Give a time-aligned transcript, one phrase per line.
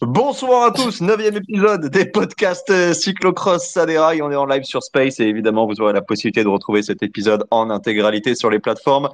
[0.00, 4.22] Bonsoir à tous, neuvième épisode des podcasts euh, Cyclocross Saderail.
[4.22, 7.02] On est en live sur Space et évidemment vous aurez la possibilité de retrouver cet
[7.02, 9.08] épisode en intégralité sur les plateformes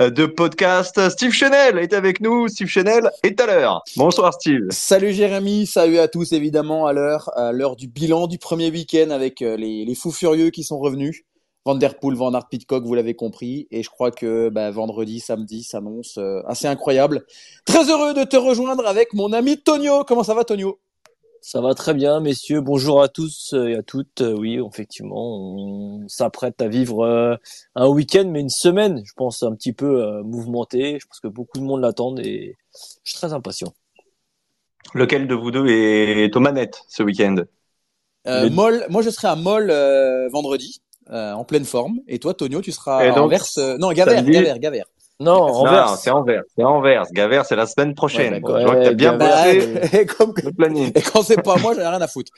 [0.00, 1.10] euh, de podcast.
[1.10, 2.48] Steve Chenel est avec nous.
[2.48, 3.82] Steve Chenel est à l'heure.
[3.98, 4.62] Bonsoir Steve.
[4.70, 9.10] Salut Jérémy, salut à tous évidemment à l'heure, à l'heure du bilan du premier week-end
[9.10, 11.22] avec euh, les fous furieux qui sont revenus.
[11.64, 13.68] Van Der Poel, Van Aert, Pitcock, vous l'avez compris.
[13.70, 17.26] Et je crois que bah, vendredi, samedi s'annonce euh, assez incroyable.
[17.66, 20.04] Très heureux de te rejoindre avec mon ami Tonio.
[20.04, 20.80] Comment ça va Tonio?
[21.42, 22.60] Ça va très bien, messieurs.
[22.60, 24.20] Bonjour à tous et à toutes.
[24.20, 27.36] Euh, Oui, effectivement, on s'apprête à vivre euh,
[27.74, 30.98] un week-end, mais une semaine, je pense, un petit peu euh, mouvementée.
[31.00, 32.56] Je pense que beaucoup de monde l'attendent et
[33.04, 33.72] je suis très impatient.
[34.94, 37.36] Lequel de vous deux est aux manettes ce week-end?
[38.26, 40.82] Euh, moi je serai à Moll euh, vendredi,
[41.12, 41.98] euh, en pleine forme.
[42.08, 43.44] Et toi Tonio, tu seras donc, Anvers.
[43.58, 44.84] euh, non, Gavert, samedi- Gavert, Gavert.
[45.20, 45.96] Non, Anvers.
[45.98, 46.42] C'est Anvers.
[46.56, 47.04] C'est Anvers.
[47.12, 48.32] Gavert, c'est la semaine prochaine.
[48.34, 48.58] Ouais, d'accord.
[48.60, 50.92] je vois que t'as Ouais, bien bossé Bah, et, comme que- le planning.
[50.94, 52.32] et quand c'est pas moi, j'en ai rien à foutre.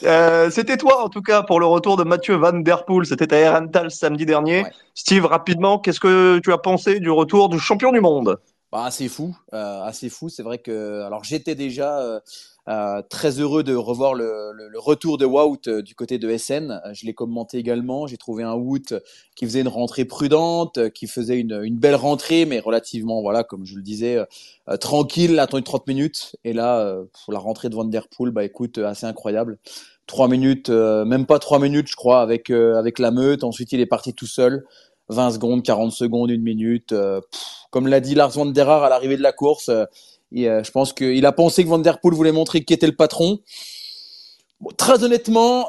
[0.04, 3.06] Euh, C'était toi, en tout cas, pour le retour de Mathieu Van Der Poel.
[3.06, 4.62] C'était à Herentals samedi dernier.
[4.62, 4.70] Ouais.
[4.94, 8.38] Steve, rapidement, qu'est-ce que tu as pensé du retour du champion du monde?
[8.72, 10.28] Bah, assez fou, euh, assez fou.
[10.28, 12.20] C'est vrai que, alors j'étais déjà euh,
[12.68, 16.80] euh, très heureux de revoir le, retour de Wout euh, du côté de SN.
[16.92, 18.06] Je l'ai commenté également.
[18.06, 18.94] J'ai trouvé un Wout
[19.34, 23.74] qui faisait une rentrée prudente, qui faisait une, belle rentrée, mais relativement, voilà, comme je
[23.74, 24.18] le disais,
[24.80, 26.36] tranquille, attendu 30 minutes.
[26.44, 29.58] Et là, pour la rentrée de Van Der Poel, bah écoute, assez incroyable.
[30.06, 33.42] Trois minutes, même pas trois minutes, je crois, avec avec la meute.
[33.42, 34.64] Ensuite, il est parti tout seul.
[35.10, 36.92] 20 secondes, 40 secondes, une minute.
[36.92, 37.20] euh,
[37.70, 39.84] comme l'a dit Lars Van Der Haar à l'arrivée de la course, euh,
[40.36, 42.96] euh, je pense qu'il a pensé que Van Der Poel voulait montrer qui était le
[42.96, 43.40] patron.
[44.76, 45.66] Très honnêtement,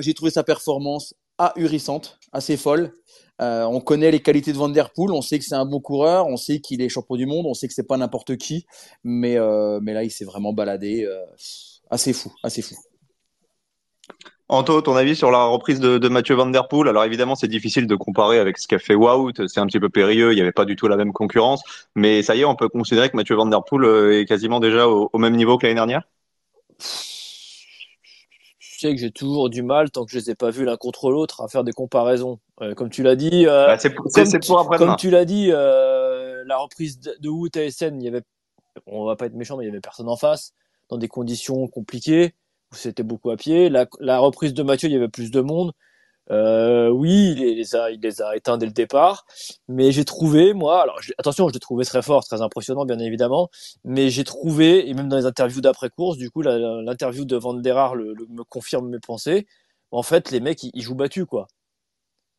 [0.00, 2.92] j'ai trouvé sa performance ahurissante, assez folle.
[3.38, 6.26] On connaît les qualités de Van Der Poel, on sait que c'est un bon coureur,
[6.26, 8.66] on sait qu'il est champion du monde, on sait que c'est pas n'importe qui,
[9.04, 11.08] mais là il s'est vraiment baladé,
[11.88, 12.74] assez fou, assez fou.
[14.52, 16.88] Anto, ton avis sur la reprise de, de Mathieu Van Der Poel?
[16.88, 19.46] Alors évidemment, c'est difficile de comparer avec ce qu'a fait Wout.
[19.46, 20.32] C'est un petit peu périlleux.
[20.32, 21.62] Il n'y avait pas du tout la même concurrence.
[21.94, 24.58] Mais ça y est, on peut considérer que Mathieu Van Der Poel euh, est quasiment
[24.58, 26.02] déjà au, au même niveau que l'année dernière?
[28.58, 30.76] Je sais que j'ai toujours du mal, tant que je les ai pas vus l'un
[30.76, 32.40] contre l'autre, à faire des comparaisons.
[32.60, 34.88] Euh, comme tu l'as dit, euh, Bah, c'est pour, c'est- comme c'est tu- pour après-demain.
[34.92, 38.22] Comme tu l'as dit, euh, la reprise de, de Wout à SN, il y avait,
[38.86, 40.54] on va pas être méchant, mais il y avait personne en face,
[40.88, 42.34] dans des conditions compliquées,
[42.72, 43.68] c'était beaucoup à pied.
[43.68, 45.72] La, la reprise de Mathieu, il y avait plus de monde.
[46.30, 49.26] Euh, oui, il les a, il les a éteints dès le départ,
[49.68, 53.50] mais j'ai trouvé, moi, alors attention, je l'ai trouvé très fort, très impressionnant, bien évidemment,
[53.84, 57.76] mais j'ai trouvé, et même dans les interviews d'après-course, du coup, l'interview de Van der
[57.76, 59.46] Haar le, le- me confirme mes pensées.
[59.90, 61.48] En fait, les mecs, ils, ils jouent battus, quoi.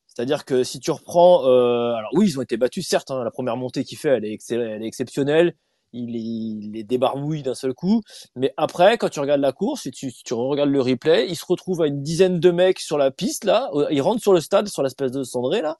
[0.07, 3.31] C'est-à-dire que si tu reprends, euh, alors oui, ils ont été battus, certes, hein, la
[3.31, 5.55] première montée qu'il fait, elle est, elle est exceptionnelle.
[5.93, 8.01] Il, il les débarbouille d'un seul coup.
[8.35, 11.45] Mais après, quand tu regardes la course et tu, tu regardes le replay, il se
[11.45, 13.69] retrouve à une dizaine de mecs sur la piste là.
[13.89, 15.77] Il rentre sur le stade, sur l'espèce de cendré là.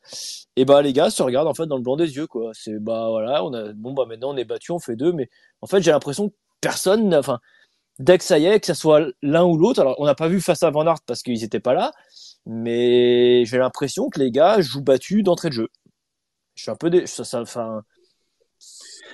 [0.55, 2.51] Et bah les gars se regardent en fait dans le blanc des yeux quoi.
[2.53, 5.13] C'est bah voilà, on a bon bah maintenant on est battu, on fait deux.
[5.13, 5.29] Mais
[5.61, 7.39] en fait j'ai l'impression que personne, enfin
[7.99, 9.81] dès que ça y est, que ça soit l'un ou l'autre.
[9.81, 11.91] Alors on n'a pas vu face à Van Aert parce qu'ils étaient pas là,
[12.45, 15.69] mais j'ai l'impression que les gars jouent battu d'entrée de jeu.
[16.55, 17.07] Je suis un peu dé...
[17.07, 17.83] ça, ça, enfin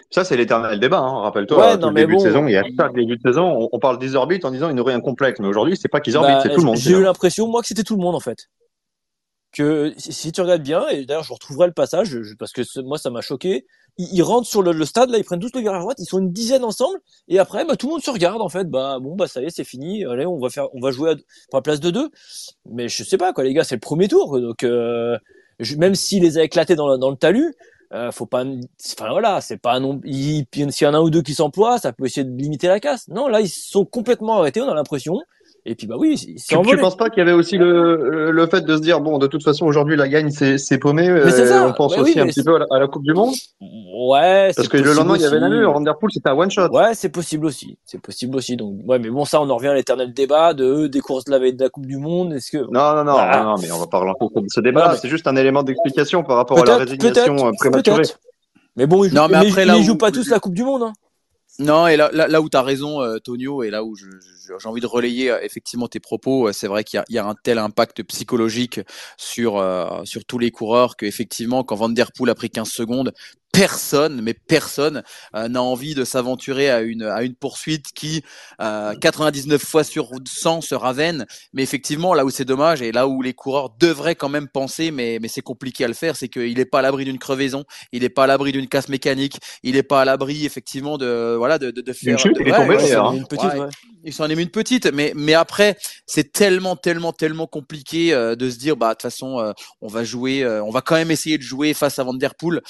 [0.09, 1.21] ça, c'est l'éternel débat, hein.
[1.21, 1.57] rappelle-toi.
[1.57, 4.45] Ouais, non, début de saison, il y a début de saison, on, parle des orbites
[4.45, 5.39] en disant ils n'auraient rien complexe.
[5.39, 6.77] Mais aujourd'hui, c'est pas qu'ils orbitent, bah, c'est tout le monde.
[6.77, 8.49] J'ai eu l'impression, moi, que c'était tout le monde, en fait.
[9.51, 13.09] Que si tu regardes bien, et d'ailleurs, je retrouverai le passage, parce que moi, ça
[13.09, 13.65] m'a choqué.
[13.97, 16.19] Ils, rentrent sur le, stade, là, ils prennent tous le virage à droite, ils sont
[16.19, 18.69] une dizaine ensemble, et après, bah, tout le monde se regarde, en fait.
[18.69, 20.05] Bah, bon, bah, ça y est, c'est fini.
[20.05, 21.15] Allez, on va faire, on va jouer à,
[21.49, 22.09] pour la place de deux.
[22.69, 24.39] Mais je sais pas, quoi, les gars, c'est le premier tour.
[24.39, 25.17] Donc, euh,
[25.77, 27.55] même s'il les a éclatés dans, dans le talus,
[27.94, 31.22] euh, faut pas, enfin voilà, c'est pas non, s'il y en a un ou deux
[31.22, 33.07] qui s'emploient, ça peut essayer de limiter la casse.
[33.07, 35.19] Non, là ils sont complètement arrêtés, on a l'impression.
[35.69, 38.62] Et puis bah oui, tu, tu penses pas qu'il y avait aussi le, le fait
[38.62, 41.10] de se dire bon de toute façon aujourd'hui la gagne c'est paumé.
[41.10, 43.34] Euh, on pense bah aussi un petit peu à la, Coupe du Monde.
[43.60, 44.54] Ouais.
[44.56, 46.69] Parce que le lendemain il y avait la Namur, Vanderpool c'était un one shot.
[46.69, 48.56] Ouais c'est possible aussi, c'est possible aussi.
[48.56, 51.31] Donc ouais mais bon ça on en revient à l'éternel débat de des courses de
[51.31, 52.31] la veille de la Coupe du Monde.
[52.31, 54.96] Est-ce que non non non, non, mais on va pas relancer ce débat.
[54.96, 58.04] C'est juste un élément d'explication par rapport à la résignation euh, prématurée.
[58.78, 60.84] Mais bon ils jouent, non, mais après, là jouent pas tous la Coupe du Monde.
[60.84, 60.94] Hein.
[61.59, 64.68] Non, et là, là, là où tu as raison, euh, Tonio, et là où j'ai
[64.68, 67.57] envie de relayer euh, effectivement tes propos, euh, c'est vrai qu'il y, a un tel
[67.57, 68.80] impact psychologique
[69.18, 69.63] sur,
[70.04, 73.12] sur tous les coureurs qu'effectivement, quand Van Der Poel a pris 15 secondes,
[73.57, 75.04] personne, mais personne
[75.36, 78.24] euh, n'a envie de s'aventurer à une à une poursuite qui
[78.62, 81.25] euh, 99 fois sur 100 se ravenne.
[81.54, 84.92] Mais effectivement, là où c'est dommage et là où les coureurs devraient quand même penser,
[84.92, 87.63] mais mais c'est compliqué à le faire, c'est qu'il n'est pas à l'abri d'une crevaison,
[87.92, 91.36] il n'est pas à l'abri d'une casse mécanique, il n'est pas à l'abri effectivement de
[91.36, 92.19] voilà de de, de faire.
[92.19, 92.77] Chute, il est tombé
[93.18, 93.51] Une petite,
[94.04, 98.50] Il s'en est une petite, mais mais après c'est tellement tellement tellement compliqué euh, de
[98.50, 99.51] se dire bah de toute façon euh,
[99.81, 102.62] on va jouer, on va quand même essayer de jouer face à Van Der Poel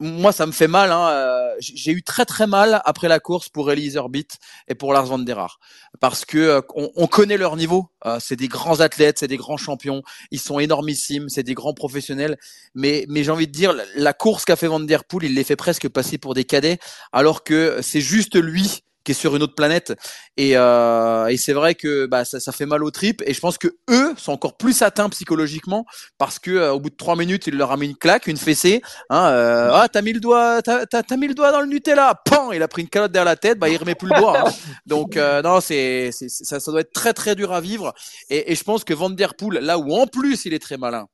[0.00, 0.90] moi, ça me fait mal.
[0.92, 1.08] Hein.
[1.10, 4.26] Euh, j'ai eu très très mal après la course pour Elise Orbit
[4.68, 5.58] et pour Lars van der Haar
[6.00, 7.88] parce que euh, on, connaît leur niveau.
[8.06, 10.02] Euh, c'est des grands athlètes, c'est des grands champions.
[10.30, 12.38] Ils sont énormissimes, c'est des grands professionnels.
[12.74, 15.44] Mais mais j'ai envie de dire, la course qu'a fait Van der Poel, il les
[15.44, 16.78] fait presque passer pour des cadets,
[17.12, 19.92] alors que c'est juste lui qui est sur une autre planète.
[20.36, 23.22] Et, euh, et c'est vrai que bah, ça, ça, fait mal aux tripes.
[23.26, 25.84] Et je pense que eux sont encore plus atteints psychologiquement
[26.18, 28.36] parce que euh, au bout de trois minutes, il leur a mis une claque, une
[28.36, 28.82] fessée.
[29.10, 32.20] Hein, euh, ah, t'as mis le doigt, t'as, t'as, mis le doigt dans le Nutella.
[32.24, 33.58] Pan, il a pris une calotte derrière la tête.
[33.58, 34.48] Bah, il remet plus le doigt.
[34.48, 34.52] Hein.
[34.86, 37.92] Donc euh, non, c'est, c'est, ça, ça doit être très très dur à vivre.
[38.30, 40.76] Et, et je pense que Van der Poel, là où en plus il est très
[40.76, 41.06] malin,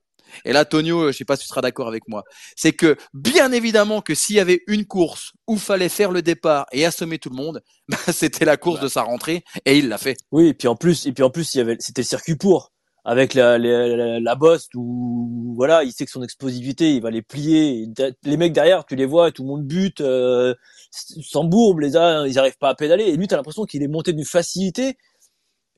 [0.45, 2.25] et là, Tonio, je sais pas si tu seras d'accord avec moi,
[2.57, 6.67] c'est que bien évidemment que s'il y avait une course où fallait faire le départ
[6.73, 9.99] et assommer tout le monde, bah, c'était la course de sa rentrée et il l'a
[9.99, 10.17] fait.
[10.33, 12.37] Oui, et puis en plus, et puis en plus, il y avait, c'était le circuit
[12.37, 12.73] pour
[13.05, 17.23] avec la, la, la, bosse où voilà, il sait que son explosivité, il va les
[17.23, 17.87] plier.
[18.23, 20.55] Les mecs derrière, tu les vois, tout le monde bute, euh,
[20.91, 23.05] s'embourbe, les uns, ils arrivent pas à pédaler.
[23.05, 24.99] Et lui, t'as l'impression qu'il est monté d'une facilité.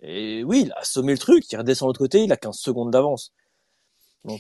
[0.03, 2.57] Et oui, il a assommé le truc, il redescend de l'autre côté, il a 15
[2.57, 3.33] secondes d'avance.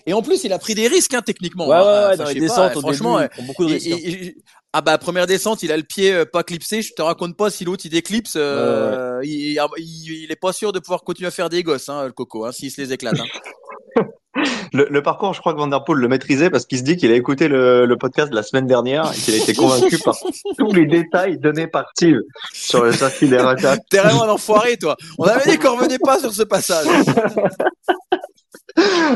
[0.06, 1.66] Et en plus, il a pris des risques hein, techniquement.
[1.66, 3.90] Ouais, ouais, ouais, dans les descentes, franchement, début, beaucoup de risques.
[3.90, 4.30] Hein.
[4.74, 6.82] ah bah première descente, il a le pied euh, pas clipsé.
[6.82, 10.72] Je te raconte pas si l'autre il déclipse, euh, il, il, il, est pas sûr
[10.72, 13.18] de pouvoir continuer à faire des gosses, hein, le coco, hein, s'il se les éclate.
[13.20, 14.02] Hein.
[14.72, 16.96] le, le, parcours, je crois que Van Der Poel le maîtrisait parce qu'il se dit
[16.96, 19.98] qu'il a écouté le, le, podcast de la semaine dernière et qu'il a été convaincu
[19.98, 20.16] par
[20.58, 22.20] tous les détails donnés par Steve
[22.52, 23.38] sur le circuit des
[23.90, 24.96] T'es vraiment un enfoiré, toi.
[25.18, 26.86] On avait dit qu'on revenait pas sur ce passage.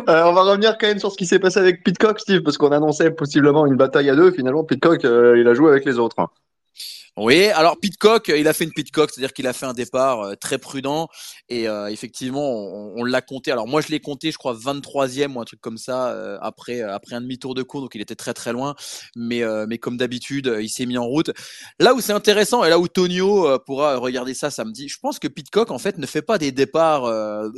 [0.09, 2.59] Euh, on va revenir quand même sur ce qui s'est passé avec Pitcock, Steve, parce
[2.59, 4.33] qu'on annonçait possiblement une bataille à deux.
[4.33, 6.17] Finalement, Pitcock, euh, il a joué avec les autres.
[7.17, 10.35] Oui, alors Pitcock, il a fait une Pitcock, c'est-à-dire qu'il a fait un départ euh,
[10.35, 11.09] très prudent
[11.49, 13.53] et euh, effectivement, on, l'a compté.
[13.53, 16.81] Alors moi, je l'ai compté, je crois 23e ou un truc comme ça euh, après
[16.81, 18.75] après un demi-tour de cours, donc il était très très loin.
[19.15, 21.31] Mais mais comme d'habitude, il s'est mis en route.
[21.79, 25.29] Là où c'est intéressant et là où Tonio pourra regarder ça samedi, je pense que
[25.29, 27.09] Pitcock en fait ne fait pas des départs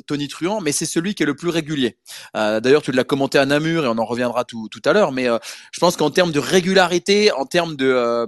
[0.07, 1.97] Tony Truant, mais c'est celui qui est le plus régulier.
[2.35, 5.29] D'ailleurs, tu l'as commenté à Namur et on en reviendra tout tout à l'heure, mais
[5.73, 8.27] je pense qu'en termes de régularité, en termes de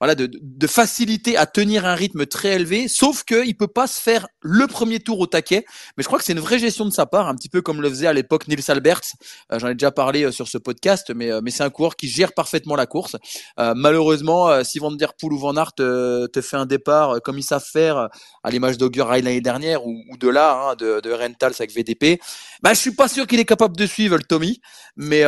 [0.00, 4.00] voilà de de facilité à tenir un rythme très élevé, sauf qu'il peut pas se
[4.00, 5.66] faire le premier tour au taquet.
[5.98, 7.82] Mais je crois que c'est une vraie gestion de sa part, un petit peu comme
[7.82, 9.12] le faisait à l'époque Nils Alberts.
[9.52, 12.08] Euh, j'en ai déjà parlé euh, sur ce podcast, mais, mais c'est un coureur qui
[12.08, 13.16] gère parfaitement la course.
[13.58, 17.62] malheureusement, si Van Der Poel ou Van Aert te fait un départ comme ils savent
[17.62, 18.08] faire
[18.42, 22.20] à l'image d'Augur l'année dernière ou, de là, hein, de, de Rentals avec VDP,
[22.62, 24.62] bah, je suis pas sûr qu'il est capable de suivre le Tommy.
[24.96, 25.24] Mais,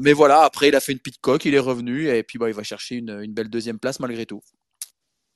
[0.00, 2.48] mais voilà, après, il a fait une petite coque, il est revenu et puis bah,
[2.48, 4.40] il va chercher une belle deuxième place malgré tout.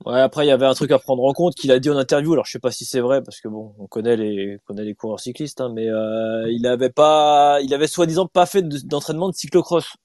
[0.06, 1.96] Ouais, après il y avait un truc à prendre en compte qu'il a dit en
[1.96, 2.32] interview.
[2.32, 4.94] Alors je sais pas si c'est vrai parce que bon, on connaît les connaît les
[4.94, 9.34] coureurs cyclistes, hein, mais euh, il avait pas, il avait soi-disant pas fait d'entraînement de
[9.34, 9.96] cyclocross.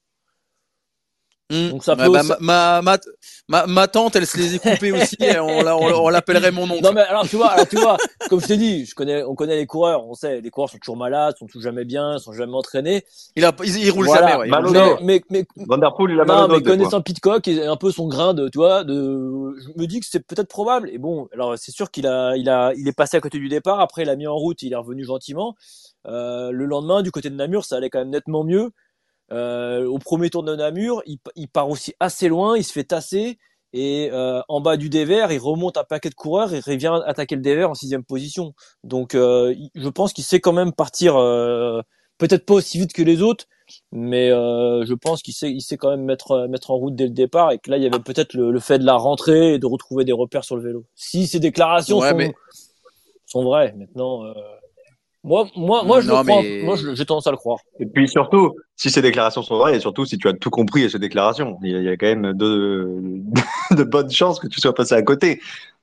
[1.50, 1.68] Mmh.
[1.70, 2.96] Donc ça peut bah, ma, ma,
[3.48, 5.16] ma, ma, tante, elle se les est coupées aussi.
[5.20, 6.82] on, on, l'appellerait mon oncle.
[6.82, 7.98] Non mais alors tu vois, alors tu vois,
[8.30, 10.06] comme je t'ai dit, je connais, on connaît les coureurs.
[10.06, 13.04] On sait, les coureurs sont toujours malades, sont toujours jamais bien, sont jamais entraînés.
[13.36, 14.36] Il a, il, roule jamais.
[14.36, 17.76] Ouais, mais, mais, mais, Van der Poel, il a non, mais connaissant Pitcock et un
[17.76, 20.88] peu son grain de, tu vois, de, je me dis que c'est peut-être probable.
[20.88, 23.50] Et bon, alors c'est sûr qu'il a, il a, il est passé à côté du
[23.50, 23.80] départ.
[23.80, 25.54] Après, il a mis en route, il est revenu gentiment.
[26.06, 28.70] Euh, le lendemain, du côté de Namur, ça allait quand même nettement mieux.
[29.32, 32.84] Euh, au premier tour de Namur, il, il, part aussi assez loin, il se fait
[32.84, 33.38] tasser.
[33.76, 37.34] Et euh, en bas du dévers, il remonte un paquet de coureurs et revient attaquer
[37.34, 38.54] le dévers en sixième position.
[38.84, 41.82] Donc, euh, je pense qu'il sait quand même partir, euh,
[42.16, 43.46] peut-être pas aussi vite que les autres,
[43.90, 47.06] mais euh, je pense qu'il sait, il sait quand même mettre, mettre en route dès
[47.06, 47.50] le départ.
[47.50, 49.66] Et que là, il y avait peut-être le, le, fait de la rentrée et de
[49.66, 50.84] retrouver des repères sur le vélo.
[50.94, 52.32] Si ces déclarations sont,
[53.26, 54.22] sont vraies, maintenant.
[55.24, 56.42] Moi, moi, moi, je le crois.
[56.64, 57.58] Moi, j'ai tendance à le croire.
[57.80, 60.84] Et puis surtout, si ces déclarations sont vraies, et surtout si tu as tout compris
[60.84, 63.00] à ces déclarations, il y a, quand même de,
[63.74, 65.40] de bonnes chances que tu sois passé à côté.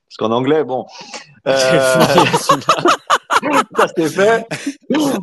[0.08, 0.86] Parce qu'en anglais, bon.
[1.48, 2.06] Euh...
[3.78, 4.46] ça c'est fait.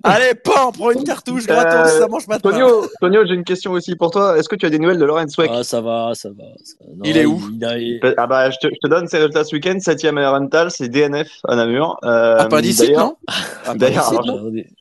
[0.03, 2.51] Allez, pan, prends une cartouche gratos, euh, ça mange maintenant.
[2.51, 4.39] Tonio, Tonio j'ai une question aussi pour toi.
[4.39, 6.45] Est-ce que tu as des nouvelles de Lorenz Weck Ah, ça va, ça va.
[7.05, 7.41] il est où?
[8.17, 9.77] Ah bah, je te, je te donne ses résultats ce week-end.
[9.77, 11.99] 7ème rental, c'est DNF à Namur.
[12.05, 13.17] Euh, ah, pas d'ici, non?
[13.67, 14.13] Ah, D'ailleurs,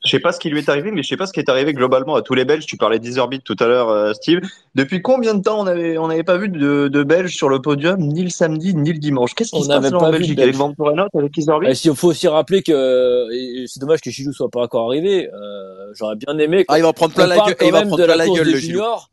[0.04, 1.50] je sais pas ce qui lui est arrivé, mais je sais pas ce qui est
[1.50, 2.66] arrivé globalement à tous les Belges.
[2.66, 4.40] Tu parlais d'Isorbit tout à l'heure, euh, Steve.
[4.74, 7.60] Depuis combien de temps on avait, on n'avait pas vu de, de Belges sur le
[7.60, 9.34] podium, ni le samedi, ni le dimanche?
[9.34, 10.38] Qu'est-ce qui se passe en Belgique?
[10.38, 10.72] avec Van
[11.14, 11.68] avec Isorbit?
[11.84, 13.27] Il faut aussi rappeler que
[13.66, 15.28] c'est dommage que Chilou soit pas encore arrivé.
[15.32, 16.64] Euh, J'aurais bien aimé.
[16.68, 17.56] Ah, il va prendre plein la gueule.
[17.60, 19.10] Il va prendre plein la, gueule le juniors,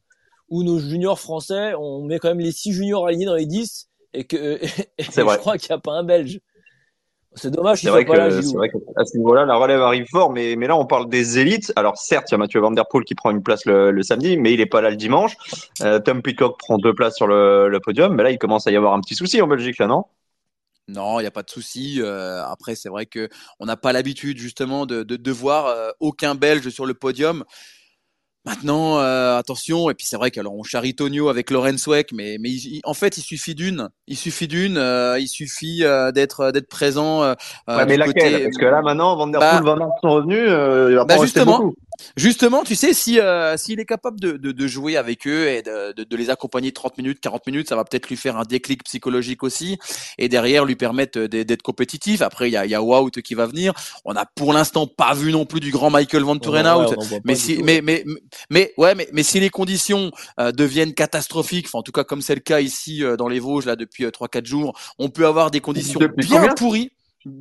[0.50, 3.90] où nos juniors français, on met quand même les six juniors alignés dans les 10
[4.14, 4.64] et que
[4.98, 6.40] et je crois qu'il n'y a pas un Belge.
[7.38, 10.32] C'est dommage qu'il soit pas là, C'est vrai qu'à ce niveau-là, la relève arrive fort,
[10.32, 11.74] mais, mais là, on parle des élites.
[11.76, 14.04] Alors, certes, il y a Mathieu Van Der Poel qui prend une place le, le
[14.04, 15.36] samedi, mais il est pas là le dimanche.
[15.82, 18.72] Euh, Tom Pitcock prend deux places sur le, le, podium, mais là, il commence à
[18.72, 20.06] y avoir un petit souci en Belgique, là, non?
[20.88, 22.00] Non, il n'y a pas de souci.
[22.00, 23.28] Euh, après, c'est vrai que
[23.60, 27.44] on n'a pas l'habitude justement de, de, de voir euh, aucun Belge sur le podium.
[28.46, 32.38] Maintenant, euh, attention, et puis c'est vrai qu'alors on charrie Tonio avec Lorenz Weck, mais,
[32.40, 32.52] mais
[32.84, 33.90] en fait, il suffit d'une.
[34.06, 37.22] Il suffit d'une, euh, il suffit euh, d'être d'être présent.
[37.22, 37.36] ouais,
[37.88, 38.44] mais laquelle côté...
[38.44, 41.16] Parce que là, maintenant, Van Der Poel, bah, Van Aert sont revenus, il va bah,
[41.16, 41.76] pas justement, beaucoup.
[42.16, 43.20] Justement, tu sais, si
[43.58, 46.72] s'il est capable de, de, de, jouer avec eux et de, de, de, les accompagner
[46.72, 49.78] 30 minutes, 40 minutes, ça va peut-être lui faire un déclic psychologique aussi,
[50.18, 52.22] et derrière lui permettre d'être compétitif.
[52.22, 53.74] Après, il y a, y a Wout qui va venir.
[54.06, 57.62] On a pour l'instant pas vu non plus du grand Michael Van Turenhout, mais si,
[57.64, 58.04] mais, mais
[58.50, 62.22] mais ouais, mais, mais si les conditions euh, deviennent catastrophiques, enfin, en tout cas comme
[62.22, 65.10] c'est le cas ici euh, dans les Vosges là depuis euh, trois 4 jours, on
[65.10, 66.92] peut avoir des conditions bien pourries.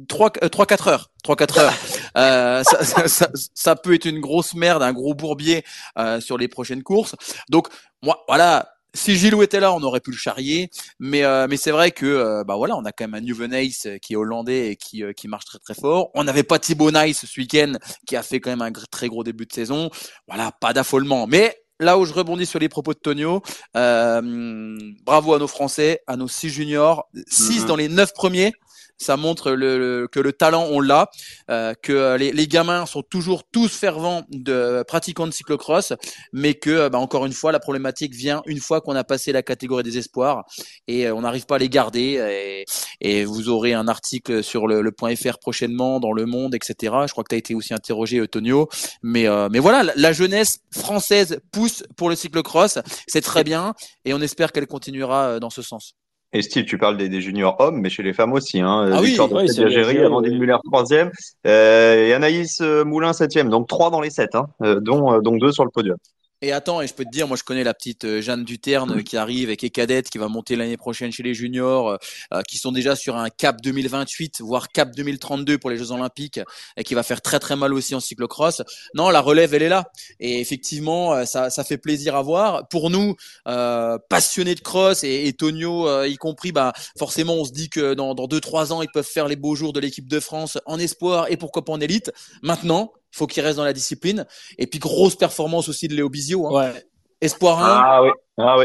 [0.08, 1.10] 3 3 4 heures.
[1.22, 1.74] 3 4 heures.
[2.16, 5.64] Euh, ça, ça, ça, ça, peut être une grosse merde un gros bourbier
[5.98, 7.16] euh, sur les prochaines courses.
[7.50, 7.66] Donc
[8.04, 8.70] moi voilà.
[8.96, 12.06] Si Gilou était là, on aurait pu le charrier, mais euh, mais c'est vrai que
[12.06, 15.02] euh, bah voilà, on a quand même un New Nice qui est hollandais et qui
[15.16, 16.12] qui marche très très fort.
[16.14, 17.72] On n'avait pas Thibaut Nice ce week-end
[18.06, 19.90] qui a fait quand même un très gros début de saison.
[20.28, 23.42] Voilà, pas d'affolement, mais là où je rebondis sur les propos de Tonio,
[23.76, 27.66] euh, bravo à nos Français, à nos six juniors, six mm-hmm.
[27.66, 28.52] dans les neuf premiers
[28.98, 31.10] ça montre le, que le talent on l'a,
[31.50, 35.92] euh, que les, les, gamins sont toujours tous fervents de pratiquants de cyclocross,
[36.32, 39.42] mais que bah, encore une fois la problématique vient une fois qu'on a passé la
[39.42, 40.44] catégorie des espoirs
[40.86, 42.64] et euh, on n'arrive pas à les garder.
[43.00, 46.54] Et, et, vous aurez un article sur le, le, point .fr prochainement dans Le Monde,
[46.54, 46.94] etc.
[47.06, 48.68] Je crois que tu as été aussi interrogé, Tonio.
[49.02, 53.74] Mais euh, mais voilà, la, la jeunesse française pousse pour le cyclocross, c'est très bien
[54.04, 55.94] et on espère qu'elle continuera euh, dans ce sens.
[56.34, 58.60] Et Steve, tu parles des, des, juniors hommes, mais chez les femmes aussi.
[58.60, 58.90] Hein.
[58.92, 61.12] Ah Victoire oui, oui, Amandine Muller troisième,
[61.46, 63.48] euh, et Anaïs euh, Moulin septième.
[63.48, 65.96] Donc trois dans les sept, hein, euh, dont, donc deux sur le podium.
[66.44, 69.02] Et attends, et je peux te dire, moi je connais la petite euh, Jeanne Duterne
[69.02, 71.96] qui arrive et qui est cadette, qui va monter l'année prochaine chez les juniors,
[72.34, 76.40] euh, qui sont déjà sur un cap 2028, voire cap 2032 pour les Jeux Olympiques,
[76.76, 78.60] et qui va faire très très mal aussi en cyclocross.
[78.92, 79.90] Non, la relève, elle est là.
[80.20, 82.68] Et effectivement, euh, ça, ça fait plaisir à voir.
[82.68, 83.16] Pour nous,
[83.48, 87.94] euh, passionnés de cross, et, et Tonio y compris, bah forcément on se dit que
[87.94, 90.78] dans, dans 2-3 ans, ils peuvent faire les beaux jours de l'équipe de France en
[90.78, 92.12] espoir et pourquoi pas en élite.
[92.42, 94.26] Maintenant, il faut qu'il reste dans la discipline.
[94.58, 96.48] Et puis, grosse performance aussi de Léo Bizio.
[96.48, 96.72] Hein.
[96.72, 96.84] Ouais.
[97.20, 97.64] Espoir 1.
[97.64, 98.64] Ah oui, ah oui.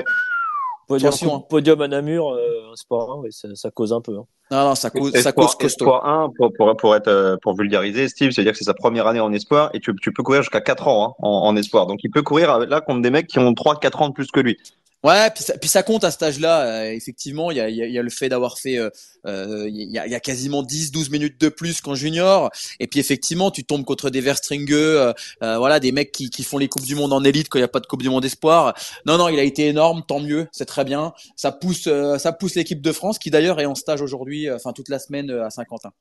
[0.88, 1.44] Podium, Attention, hein.
[1.48, 4.18] podium à Namur, euh, sport 1, ouais, ça, ça cause un peu.
[4.18, 4.26] Hein.
[4.50, 5.86] Non, non, ça cause, ça Espoir, cause costaud.
[5.86, 9.06] Espoir 1, pour, pour, pour, être, euh, pour vulgariser, Steve, c'est-à-dire que c'est sa première
[9.06, 11.86] année en espoir et tu, tu peux courir jusqu'à 4 ans hein, en, en espoir.
[11.86, 14.32] Donc il peut courir avec- là contre des mecs qui ont 3-4 ans de plus
[14.32, 14.58] que lui.
[15.04, 16.62] Ouais, puis ça, puis ça compte à cet âge-là.
[16.66, 18.90] euh, effectivement, il y a, y, a, y a le fait d'avoir fait, euh,
[19.26, 22.50] euh, il y, a, y a quasiment 10-12 minutes de plus qu'en junior.
[22.82, 26.44] Et puis effectivement, tu tombes contre des Verstringue, euh, euh, voilà, des mecs qui, qui
[26.44, 28.10] font les coupes du monde en élite quand il n'y a pas de coupe du
[28.10, 28.74] monde espoir.
[29.06, 31.14] Non, non, il a été énorme, tant mieux, c'est très bien.
[31.38, 31.88] Ça pousse,
[32.18, 35.32] ça pousse l'équipe de France qui d'ailleurs est en stage aujourd'hui, enfin toute la semaine
[35.32, 35.92] à Saint-Quentin.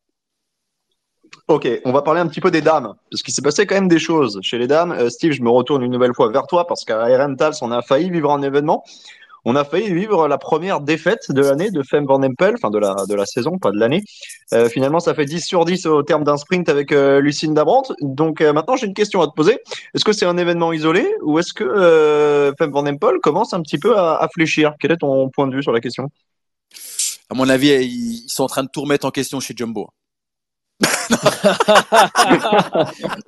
[1.48, 3.88] Ok, on va parler un petit peu des dames, parce qu'il s'est passé quand même
[3.88, 4.92] des choses chez les dames.
[4.92, 7.80] Euh, Steve, je me retourne une nouvelle fois vers toi, parce qu'à Herentals, on a
[7.82, 8.84] failli vivre un événement.
[9.44, 12.78] On a failli vivre la première défaite de l'année de Femme Van Empel, enfin de
[12.78, 14.02] la, de la saison, pas de l'année.
[14.52, 17.94] Euh, finalement, ça fait 10 sur 10 au terme d'un sprint avec euh, Lucine Dabrandt.
[18.02, 19.58] Donc maintenant, j'ai une question à te poser.
[19.94, 23.78] Est-ce que c'est un événement isolé ou est-ce que Femme Van Empel commence un petit
[23.78, 24.74] peu à, à fléchir?
[24.78, 26.10] Quel est ton point de vue sur la question?
[27.30, 29.88] À mon avis, ils sont en train de tout remettre en question chez Jumbo.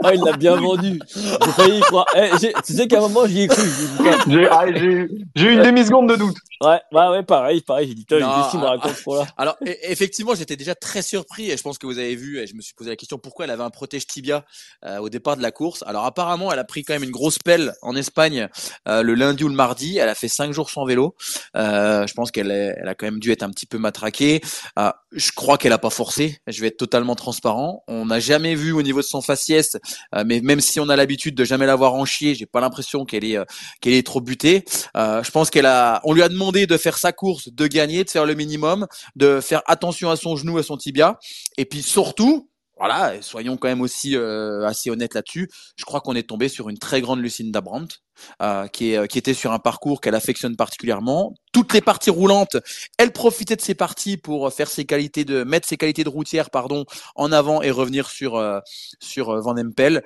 [0.03, 1.01] Ah, il l'a bien vendu.
[1.15, 2.07] J'ai failli y croire.
[2.17, 3.63] Eh, j'ai- tu sais qu'à un moment, j'y ai cru.
[3.63, 4.19] J'ai dit, putain.
[4.31, 6.37] J'ai ah, j'ai- j'ai eu une demi-seconde de doute.
[6.63, 7.89] Ouais, ouais, ouais, pareil, pareil.
[7.89, 10.57] J'ai dit, putain, Non, qu'est-ce qu'il me ah, raconte pour là Alors e- effectivement, j'étais
[10.57, 12.91] déjà très surpris et je pense que vous avez vu et je me suis posé
[12.91, 14.45] la question pourquoi elle avait un protège tibia
[14.85, 15.83] euh, au départ de la course?
[15.87, 18.49] Alors apparemment, elle a pris quand même une grosse pelle en Espagne
[18.89, 19.97] euh, le lundi ou le mardi.
[19.99, 21.15] Elle a fait cinq jours sans vélo.
[21.57, 24.41] Euh, je pense qu'elle est- elle a quand même dû être un petit peu matraquée.
[24.79, 26.41] Euh, je crois qu'elle a pas forcé.
[26.47, 27.70] Je vais être totalement transparent.
[27.89, 29.77] On n'a jamais vu au niveau de son faciès,
[30.15, 32.61] euh, mais même si on a l'habitude de jamais la voir en chier, j'ai pas
[32.61, 33.45] l'impression qu'elle est euh,
[33.81, 34.65] qu'elle est trop butée.
[34.97, 38.05] Euh, je pense qu'elle a, on lui a demandé de faire sa course, de gagner,
[38.05, 38.87] de faire le minimum,
[39.17, 41.19] de faire attention à son genou, à son tibia,
[41.57, 42.50] et puis surtout,
[42.81, 45.51] voilà, soyons quand même aussi euh, assez honnêtes là-dessus.
[45.77, 47.97] Je crois qu'on est tombé sur une très grande Lucinda Brandt,
[48.41, 51.35] euh, qui, est, qui était sur un parcours qu'elle affectionne particulièrement.
[51.53, 52.57] Toutes les parties roulantes,
[52.99, 56.51] elle profitait de ces parties pour faire ses qualités de mettre ses qualités de routière,
[56.51, 58.61] pardon, en avant et revenir sur euh,
[58.99, 60.03] sur euh, Van Empel.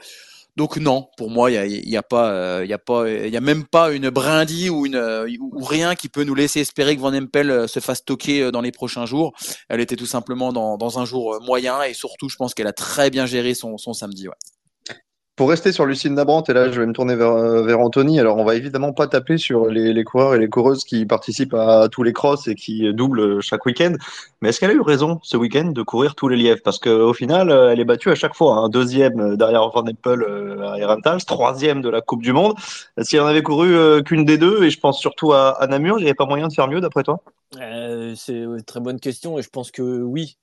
[0.57, 3.11] Donc non, pour moi, il y a, il y a pas, euh, il a pas,
[3.11, 6.61] il a même pas une brindille ou une euh, ou rien qui peut nous laisser
[6.61, 9.33] espérer que Van Empel euh, se fasse toquer euh, dans les prochains jours.
[9.69, 12.69] Elle était tout simplement dans, dans un jour euh, moyen et surtout, je pense qu'elle
[12.69, 14.29] a très bien géré son, son samedi.
[14.29, 14.35] Ouais.
[15.37, 18.21] Pour rester sur Lucine Nabrante, et là je vais me tourner vers, euh, vers Anthony,
[18.21, 21.89] alors on va évidemment pas taper sur les, coureurs et les coureuses qui participent à
[21.91, 23.95] tous les crosses et qui doublent chaque week-end,
[24.45, 26.61] mais est-ce qu'elle a eu raison ce week-end de courir tous les lièvres?
[26.63, 28.69] Parce qu'au final, euh, elle est battue à chaque fois, hein.
[28.69, 32.55] deuxième euh, derrière Van euh, à Herentals, troisième de la Coupe du Monde.
[33.01, 35.99] Si elle en avait couru euh, qu'une des deux, et je pense surtout à, Namur,
[35.99, 37.23] il n'y avait pas moyen de faire mieux d'après toi?
[37.59, 40.37] Euh, C'est une très bonne question et je pense que oui.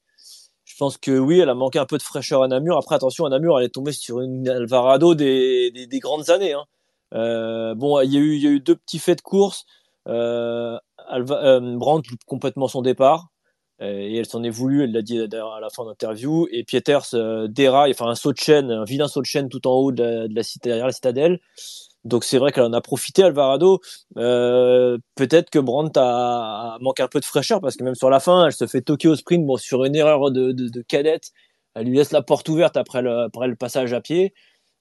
[0.82, 2.76] Pense que oui, elle a manqué un peu de fraîcheur à Namur.
[2.76, 6.54] Après, attention, à Namur, elle est tombée sur une Alvarado des, des, des grandes années.
[6.54, 6.66] Hein.
[7.14, 9.66] Euh, bon, il y, a eu, deux petits faits de course.
[10.08, 13.28] Euh, Alva, euh, Brandt loupe complètement son départ.
[13.84, 16.48] Euh, et elle s'en est voulu, elle l'a dit à la fin de l'interview.
[16.52, 19.68] Et Pieters euh, déraille, enfin un saut de chaîne, un vilain saut de chaîne tout
[19.68, 20.28] en haut de
[20.64, 21.42] derrière la citadelle.
[22.04, 23.80] Donc c'est vrai qu'elle en a profité, Alvarado.
[24.18, 28.10] Euh, Peut-être que Brandt a, a manqué un peu de fraîcheur parce que même sur
[28.10, 30.82] la fin, elle se fait toquer au sprint bon, sur une erreur de, de, de
[30.82, 31.32] cadette.
[31.76, 34.34] Elle lui laisse la porte ouverte après le, après le passage à pied.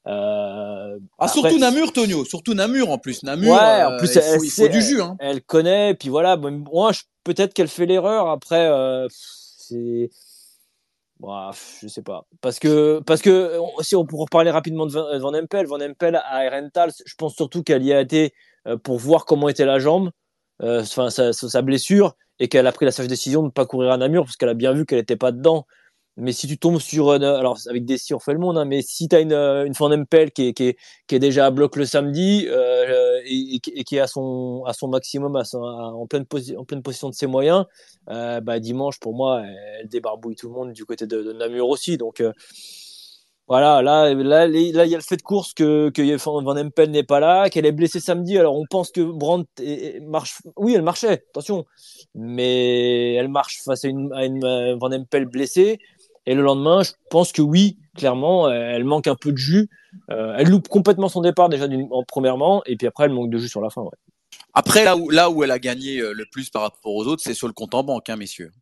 [0.07, 3.23] Euh, Ah, après, surtout Namur, Tonio, surtout Namur en plus.
[3.23, 5.03] Namur, Ouais, en euh, plus, il, elle faut, il faut du jus.
[5.03, 5.17] Hein.
[5.21, 6.37] elle connaît, puis voilà.
[6.37, 8.29] bon, Moi, peut-être qu'elle fait l'erreur.
[8.31, 10.11] Après, euh, c'est.
[11.21, 11.51] Bon,
[11.83, 12.27] je sais pas.
[12.41, 16.17] Parce que, parce que si on pourrait reparler rapidement de Van Van Empel, Van Empel
[16.17, 18.33] à Rental, je pense surtout qu'elle y a été
[18.67, 20.11] euh, pour voir comment était la jambe,
[20.63, 23.67] euh, enfin sa, sa blessure, et qu'elle a pris la sage décision de ne pas
[23.67, 25.67] courir à Namur parce qu'elle a bien vu qu'elle n'était pas dedans.
[26.17, 28.65] Mais si tu tombes sur, euh, alors avec des si on fait le monde, hein,
[28.65, 31.19] mais si tu as une, euh, une Van Empel qui est, qui, est, qui est
[31.19, 35.45] déjà à bloc le samedi euh, et, qui est à son, à son maximum, à
[35.45, 36.27] son, en, pleine
[36.59, 37.65] en pleine position de ses moyens,
[38.11, 39.43] euh, bah, dimanche, pour moi,
[39.81, 41.97] elle débarbouille tout le monde du côté de, Namur aussi.
[41.97, 42.23] Donc
[43.47, 45.91] voilà, là, il y a le fait de course que,
[46.43, 48.37] Van Empel n'est pas là, qu'elle est blessée samedi.
[48.37, 49.49] Alors on pense que Brandt
[50.03, 50.39] marche.
[50.57, 51.65] Oui, elle marchait, attention,
[52.15, 55.79] mais elle marche face à une, à une Van Empel blessée.
[56.31, 59.69] Et le lendemain, je pense que oui, clairement, elle manque un peu de jus.
[60.09, 63.49] elle loupe complètement son départ déjà en premièrement, et puis après elle manque de jus
[63.49, 63.83] sur la fin.
[63.83, 63.91] Ouais.
[64.55, 67.35] Après, là où, là où elle a gagné le plus par rapport aux autres, c'est
[67.35, 68.53] sur le compte en banque, hein, messieurs.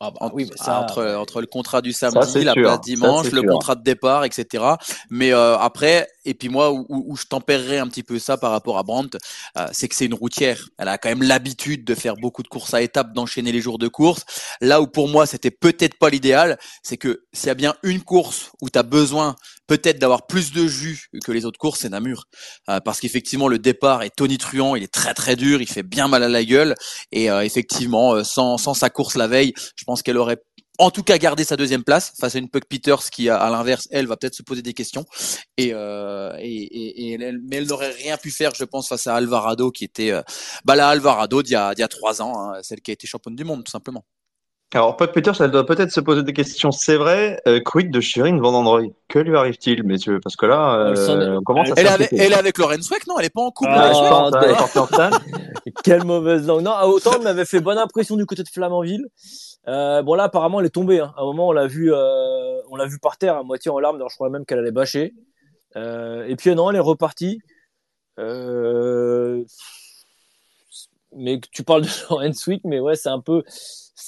[0.00, 3.74] Ah, bah, oui, ça, entre, entre le contrat du samedi, la place dimanche, le contrat
[3.74, 4.64] de départ, etc.
[5.10, 8.78] Mais euh, après, et puis moi, où, je tempérerais un petit peu ça par rapport
[8.78, 9.16] à Brandt,
[9.56, 10.68] euh, c'est que c'est une routière.
[10.78, 13.78] Elle a quand même l'habitude de faire beaucoup de courses à étapes, d'enchaîner les jours
[13.78, 14.24] de course.
[14.60, 18.02] Là où pour moi, c'était peut-être pas l'idéal, c'est que s'il y a bien une
[18.02, 19.36] course où tu as besoin
[19.68, 22.24] peut-être d'avoir plus de jus que les autres courses, c'est Namur.
[22.68, 26.08] Euh, parce qu'effectivement, le départ est tonitruant, il est très très dur, il fait bien
[26.08, 26.74] mal à la gueule.
[27.12, 30.42] Et euh, effectivement, euh, sans, sans sa course la veille, je pense qu'elle aurait
[30.78, 33.88] en tout cas gardé sa deuxième place face à une Puck Peters qui, à l'inverse,
[33.90, 35.04] elle va peut-être se poser des questions.
[35.56, 39.06] Et, euh, et, et, et elle, mais elle n'aurait rien pu faire, je pense, face
[39.06, 40.12] à Alvarado qui était
[40.64, 42.94] bah la Alvarado d'il y a, d'il y a trois ans, hein, celle qui a
[42.94, 44.04] été championne du monde, tout simplement.
[44.74, 46.70] Alors, Pod Peters, elle doit peut-être se poser des questions.
[46.70, 50.20] C'est vrai, euh, quid de Shirin Van Androy Que lui arrive-t-il, messieurs?
[50.22, 53.14] Parce que là, euh, comment ça elle, est avec, elle est avec Lorenz Sweck, non?
[53.18, 55.10] Elle est pas en couple ah,
[55.84, 56.64] Quelle mauvaise langue.
[56.64, 59.06] Non, autant elle m'avait fait bonne impression du côté de Flamanville.
[59.66, 61.00] Euh, bon là, apparemment, elle est tombée.
[61.00, 61.12] Hein.
[61.16, 63.78] À un moment, on l'a vu, euh, on l'a vu par terre, à moitié en
[63.78, 63.96] larmes.
[63.96, 65.14] Alors, je crois même qu'elle allait bâcher.
[65.76, 67.40] Euh, et puis non, elle est repartie.
[71.12, 73.42] Mais tu parles de Lorenz Sweck, mais ouais, c'est un peu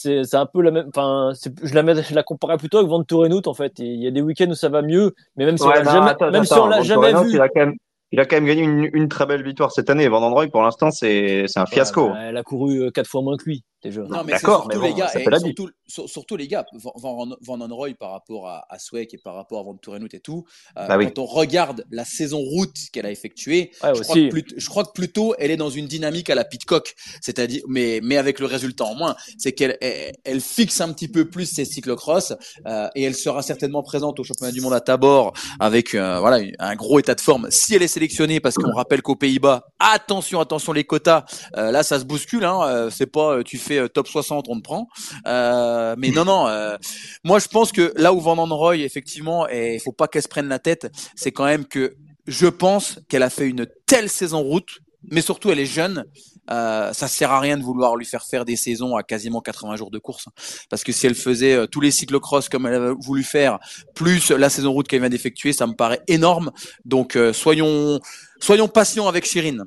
[0.02, 0.88] c'est un peu la même.
[0.88, 1.32] Enfin,
[1.62, 3.78] je la mets, je la comparais plutôt avec Van Tourenout en fait.
[3.78, 6.30] Il y a des week-ends où ça va mieux, mais même si on l'a jamais,
[6.30, 7.30] même si on l'a jamais vu.
[7.32, 7.76] Il a, quand même,
[8.12, 10.08] il a quand même gagné une, une très belle victoire cette année.
[10.08, 12.10] Van Androy, pour l'instant, c'est un fiasco.
[12.10, 13.64] Bah, elle a couru euh, quatre fois moins que lui.
[13.84, 18.48] Non, mais surtout, mais les gars, surtout, surtout, les gars, Van, Van Roy par rapport
[18.48, 19.76] à, à Sweck et par rapport à Van
[20.12, 20.44] et tout,
[20.78, 24.68] euh, bah quand on regarde la saison route qu'elle a effectuée, je, crois que je,
[24.68, 28.38] crois que plutôt elle est dans une dynamique à la Pitcock, c'est-à-dire, mais, mais avec
[28.38, 32.32] le résultat en moins, c'est qu'elle elle, fixe un petit peu plus ses cyclocross
[32.66, 36.44] euh, et elle sera certainement présente au championnat du monde à Tabor avec euh, voilà
[36.58, 37.48] un gros état de forme.
[37.50, 41.24] Si elle est sélectionnée, parce qu'on rappelle qu'aux Pays-Bas, attention, attention les quotas,
[41.56, 44.88] euh, là ça se bouscule, hein, c'est pas tu fais top 60, on te prend.
[45.26, 46.46] Euh, mais non, non.
[46.48, 46.76] Euh,
[47.24, 50.28] moi, je pense que là où Van Roy, effectivement, et il faut pas qu'elle se
[50.28, 54.42] prenne la tête, c'est quand même que je pense qu'elle a fait une telle saison
[54.42, 56.04] route, mais surtout elle est jeune.
[56.50, 59.76] Euh, ça sert à rien de vouloir lui faire faire des saisons à quasiment 80
[59.76, 60.26] jours de course,
[60.68, 63.60] parce que si elle faisait tous les cyclocross comme elle a voulu faire,
[63.94, 66.50] plus la saison route qu'elle vient d'effectuer, ça me paraît énorme.
[66.84, 68.00] Donc soyons
[68.40, 69.64] soyons patients avec Chirine.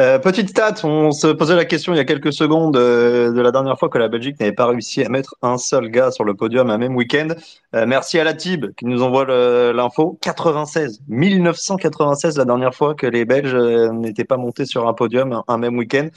[0.00, 3.40] Euh, petite stat, on se posait la question il y a quelques secondes euh, de
[3.40, 6.24] la dernière fois que la Belgique n'avait pas réussi à mettre un seul gars sur
[6.24, 7.28] le podium un même week-end.
[7.74, 9.26] Euh, merci à la TIB qui nous envoie
[9.72, 10.18] l'info.
[10.22, 15.58] 96, 1996 la dernière fois que les Belges n'étaient pas montés sur un podium un,
[15.58, 16.08] même week-end.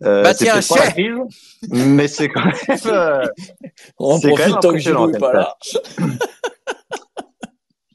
[0.00, 0.92] bah tiens, pas
[1.70, 3.28] mais c'est quand même.
[3.98, 5.56] on profite tant que je pas là.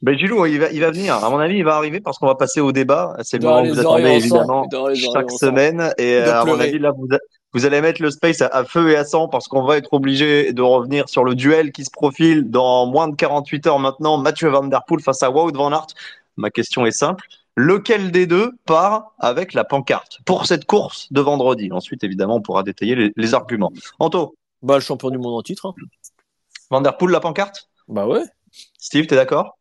[0.01, 1.15] Ben Gilou, il va, il va venir.
[1.15, 3.17] À mon avis, il va arriver parce qu'on va passer au débat.
[3.23, 4.69] C'est le moment que vous attendez évidemment
[5.13, 5.93] chaque semaine.
[5.97, 7.07] Et à mon avis, là, vous,
[7.53, 10.53] vous allez mettre le space à, feu et à sang parce qu'on va être obligé
[10.53, 14.17] de revenir sur le duel qui se profile dans moins de 48 heures maintenant.
[14.17, 15.88] Mathieu Van Der Poel face à Wout Van Aert.
[16.38, 17.27] Ma question est simple.
[17.55, 21.69] Lequel des deux part avec la pancarte pour cette course de vendredi?
[21.73, 23.73] Ensuite, évidemment, on pourra détailler les, arguments.
[23.99, 24.35] Anto?
[24.62, 25.65] Bah, le champion du monde en titre.
[25.65, 25.73] Hein.
[26.69, 27.67] Van Der Poel, la pancarte?
[27.89, 28.23] Bah ouais.
[28.77, 29.59] Steve, t'es d'accord?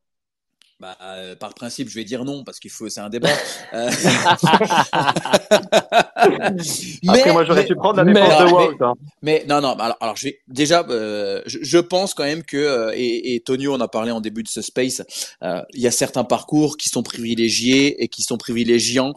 [0.81, 3.29] Bah, euh, par principe, je vais dire non parce qu'il faut, c'est un débat.
[3.75, 3.91] Euh,
[7.03, 8.83] mais, Après, moi, j'aurais pu prendre la défense de Wout.
[8.83, 8.95] Hein.
[9.23, 9.75] Mais, non, non.
[9.79, 13.41] Alors, alors je vais déjà, euh, je, je, pense quand même que euh, et, et
[13.41, 15.03] Tonio en a parlé en début de ce space.
[15.43, 19.13] Euh, il y a certains parcours qui sont privilégiés et qui sont privilégiants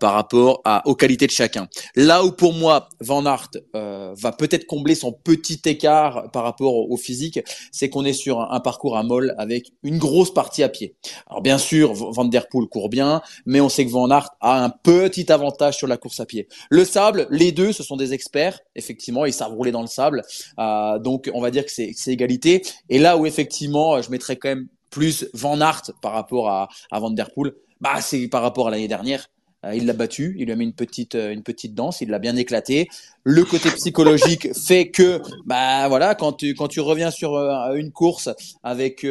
[0.00, 1.68] par rapport à, aux qualités de chacun.
[1.96, 6.96] Là où pour moi, Van Aert va peut-être combler son petit écart par rapport au,
[6.96, 7.40] physique,
[7.72, 10.94] c'est qu'on est sur un, un parcours à molle avec une grosse partie à pied.
[11.26, 14.64] Alors bien sûr, Van Der Poel court bien, mais on sait que Van Aert a
[14.64, 16.48] un petit avantage sur la course à pied.
[16.70, 20.22] Le sable, les deux, ce sont des experts, effectivement, ils savent rouler dans le sable,
[20.58, 22.62] euh, donc on va dire que c'est égalité.
[22.88, 27.00] Et là où effectivement, je mettrais quand même plus Van Aert par rapport à, à
[27.00, 29.28] Van Der Poel, bah c'est par rapport à l'année dernière.
[29.64, 32.10] Euh, il l'a battu, il lui a mis une petite euh, une petite danse, il
[32.10, 32.88] l'a bien éclaté.
[33.24, 37.92] Le côté psychologique fait que bah voilà quand tu quand tu reviens sur euh, une
[37.92, 38.28] course
[38.62, 39.06] avec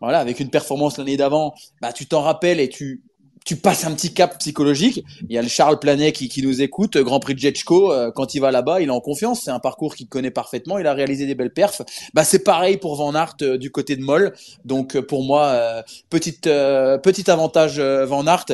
[0.00, 3.02] voilà avec une performance l'année d'avant, bah tu t'en rappelles et tu
[3.46, 5.02] tu passes un petit cap psychologique.
[5.28, 8.34] Il y a le Charles Planet qui, qui nous écoute, Grand Prix de Jetchko, quand
[8.34, 9.42] il va là-bas, il est en confiance.
[9.44, 10.78] C'est un parcours qu'il connaît parfaitement.
[10.78, 11.80] Il a réalisé des belles perfs.
[12.12, 14.34] Bah c'est pareil pour Van Aert du côté de Moll.
[14.64, 18.46] Donc pour moi, petite petit avantage Van Aert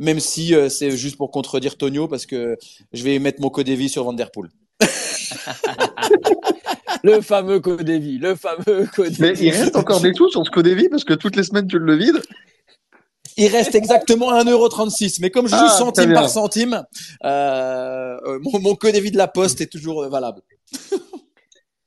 [0.00, 2.56] même si euh, c'est juste pour contredire Tonio parce que
[2.92, 4.48] je vais mettre mon code vie sur Vanderpool.
[7.04, 9.20] le fameux Codevi, le fameux Codevi.
[9.20, 11.78] Mais il reste encore des sous sur ce Codevi parce que toutes les semaines tu
[11.78, 12.22] le vides.
[13.36, 15.18] Il reste exactement 1,36€.
[15.20, 16.84] Mais comme je joue Ah, centime par centime,
[17.24, 20.42] euh, euh, mon, mon code vie de la poste est toujours euh, valable.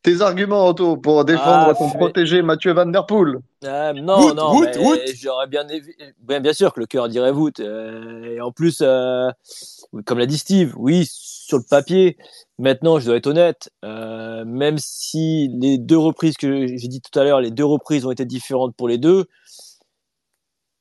[0.04, 3.38] Tes arguments, Otto, pour défendre Ah, ton mais- protégé Mathieu Van Der Poel.
[3.64, 4.52] Euh, non, Wout, non,
[5.16, 7.58] j'aurais bien, évi- bien, bien sûr que le cœur dirait Wout.
[7.62, 9.30] euh, et en plus, euh,
[10.06, 12.18] comme l'a dit Steve, oui, sur le papier.
[12.60, 17.18] Maintenant, je dois être honnête, euh, même si les deux reprises que j'ai dit tout
[17.18, 19.28] à l'heure, les deux reprises ont été différentes pour les deux,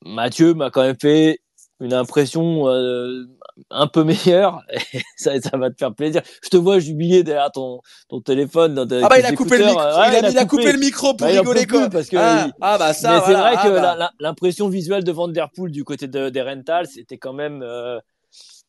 [0.05, 1.41] Mathieu m'a quand même fait
[1.81, 3.25] une impression euh,
[3.71, 4.63] un peu meilleure.
[4.95, 6.23] Et ça, ça va te faire plaisir.
[6.43, 8.75] Je te vois jubiler derrière ton, ton téléphone.
[8.75, 9.81] Dans Ah bah il a coupé le micro.
[9.81, 11.89] Ouais, il, a, il a coupé le micro pour Bah, il rigoler quoi.
[11.91, 13.11] parce que ah, il- ah, bah ça.
[13.15, 14.11] mais c'est voilà, vrai que ah bah.
[14.21, 17.99] l'impression visuelle de Van Der Poel du côté de, des Rental, c'était quand même euh,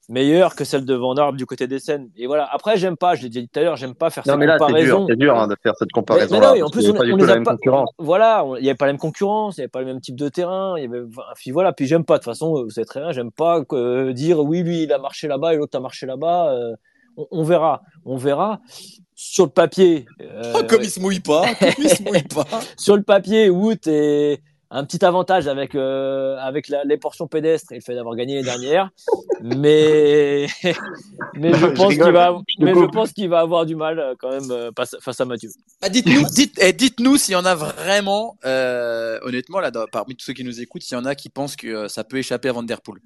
[0.09, 2.09] meilleure que celle de Van Aert du côté des scènes.
[2.17, 2.47] Et voilà.
[2.51, 4.37] Après, j'aime pas, je l'ai déjà dit tout à l'heure, j'aime pas faire Non, ces
[4.39, 6.39] mais là, c'est dur, dur hein, de faire cette comparaison.
[6.39, 7.89] mais non, et en plus, on- pas du on tout les la même pas- concurrence.
[7.97, 10.15] Voilà, il n'y avait pas la même concurrence, il n'y avait pas le même type
[10.15, 10.75] de terrain.
[10.77, 12.15] Il y avait, enfin, puis voilà, puis j'aime pas.
[12.15, 14.97] De toute façon, vous savez très bien, j'aime pas que- dire oui, lui, il a
[14.97, 16.51] marché là-bas et l'autre a marché là-bas.
[16.53, 16.73] euh,
[17.15, 18.59] on, on verra, on verra.
[19.15, 22.43] Sur le papier, euh, Oh, comme il se mouille pas, comme il se mouille pas.
[22.77, 24.41] sur le papier, Wout est
[24.75, 28.35] un petit avantage avec euh, avec la- les portions pédestres et le fait d'avoir gagné
[28.37, 28.89] les dernières,
[29.41, 30.47] mais
[31.35, 34.31] mais je pense qu'il va mais je pense qu'il va avoir du mal euh, quand
[34.31, 35.49] même euh, face, face à Mathieu.
[35.81, 40.15] Ah, dites-nous, dites, eh, dites-nous s'il y en a vraiment, euh, honnêtement, là, dans- parmi
[40.15, 42.17] tous ceux qui nous écoutent, s'il y en a qui pensent que euh, ça peut
[42.17, 42.99] échapper à Van Der Poel.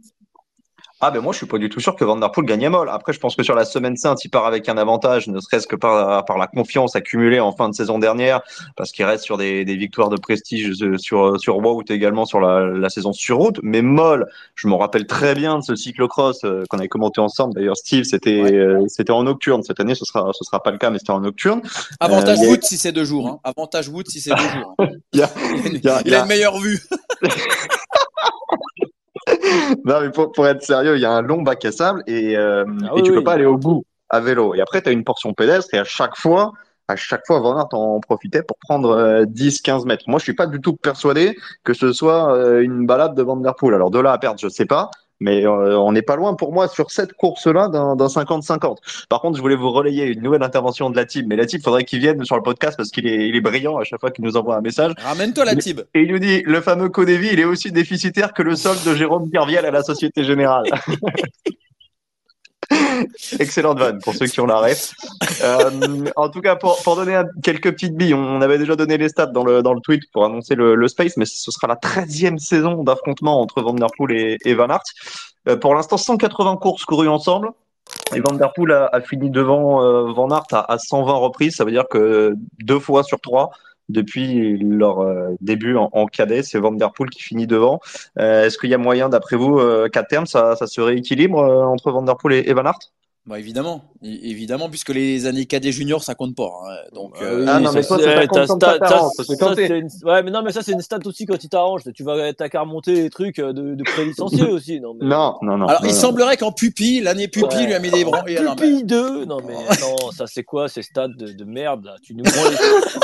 [1.00, 2.70] Ah ben moi je suis pas du tout sûr que Van Der Poel gagne à
[2.72, 2.90] molle.
[2.90, 5.68] Après je pense que sur la semaine sainte il part avec un avantage, ne serait-ce
[5.68, 8.42] que par, par la confiance accumulée en fin de saison dernière,
[8.76, 12.40] parce qu'il reste sur des, des victoires de prestige euh, sur sur Wout également sur
[12.40, 13.60] la, la saison sur route.
[13.62, 17.54] Mais molle, je me rappelle très bien de ce cyclocross euh, qu'on avait commenté ensemble.
[17.54, 18.54] D'ailleurs Steve c'était Ouais.
[18.56, 21.12] euh, c'était en nocturne cette année, ce sera ce sera pas le cas mais c'était
[21.12, 21.62] en nocturne.
[22.00, 23.28] Avantage Euh, Wood si c'est deux jours.
[23.28, 23.40] Hein.
[23.44, 24.74] Avantage Wood si c'est deux jours.
[24.80, 24.88] hein.
[25.14, 25.30] Il a-
[25.64, 26.80] Il a il a- il a une meilleure vue.
[29.86, 32.38] Non, mais pour, pour être sérieux, il y a un long bac à sable et,
[32.38, 33.24] euh, Ah et oui, tu peux oui.
[33.24, 34.56] pas aller au bout à vélo.
[34.56, 36.54] Et après, tu as une portion pédestre et à chaque fois,
[36.88, 40.06] à chaque fois, Van Aert en profitait pour prendre euh, 10, 15 mètres.
[40.08, 43.36] Moi, je suis pas du tout persuadé que ce soit euh, une balade de Van
[43.38, 43.76] Der Poel.
[43.76, 44.90] Alors, de là à perdre, je sais pas.
[45.20, 48.78] Mais euh, on n'est pas loin pour moi sur cette course-là d'un d'un 50-50.
[49.10, 51.26] Par contre, je voulais vous relayer une nouvelle intervention de la team.
[51.28, 53.78] Mais la team, faudrait qu'il vienne sur le podcast parce qu'il est, il est brillant
[53.78, 54.94] à chaque fois qu'il nous envoie un message.
[54.98, 55.82] Ramène-toi la Tib.
[55.94, 58.96] Et il nous dit, le fameux Codevi, il est aussi déficitaire que le solde de
[58.96, 60.66] Jérôme Kerviel à la Société Générale.
[63.40, 64.62] Excellente vanne pour ceux qui ont la.
[65.42, 69.10] Euh, en tout cas, pour, pour donner quelques petites billes, on, avait déjà donné les
[69.10, 71.76] stats dans le, dans le tweet pour annoncer le, le Space, mais ce sera la
[71.76, 74.84] 13e saison d'affrontement entre Van Der Poel et, Van Aert.
[75.48, 77.50] Euh, pour l'instant, 180 courses courues ensemble.
[78.14, 81.56] Et Van Der Poel a, a fini devant euh, Van Aert à, à 120 reprises.
[81.56, 83.52] Ça veut dire que deux fois sur trois,
[83.90, 86.76] depuis leur euh, début en, cadet, c'est Van
[87.12, 87.80] qui finit devant.
[88.20, 91.40] Euh, Est-ce qu'il y a moyen, d'après vous, euh, qu'à terme, ça, ça se rééquilibre
[91.40, 92.92] entre Van et, et Van Aert?
[93.28, 96.46] Bah évidemment, évidemment, puisque les années cadets juniors ça compte pas.
[96.66, 96.76] hein.
[96.94, 99.90] Donc euh, Ah non, mais ça, compte une...
[100.06, 101.82] Ouais, mais non, mais ça, c'est une stat aussi quand il t'arrange.
[101.94, 104.80] Tu vas, t'as qu'à remonter les trucs euh, de, de pré-licenciés aussi.
[104.80, 105.06] Non, mais...
[105.08, 105.68] Non, non, non.
[105.68, 106.00] alors non, il non.
[106.00, 107.66] semblerait qu'en pupille, l'année pupille Ouais.
[107.66, 108.24] lui a mis des bras.
[108.28, 111.84] Et alors, Pupille 2 Non, mais non, ça, c'est quoi ces stats de, de merde,
[111.84, 111.96] là?
[112.02, 112.56] Tu nous prends les...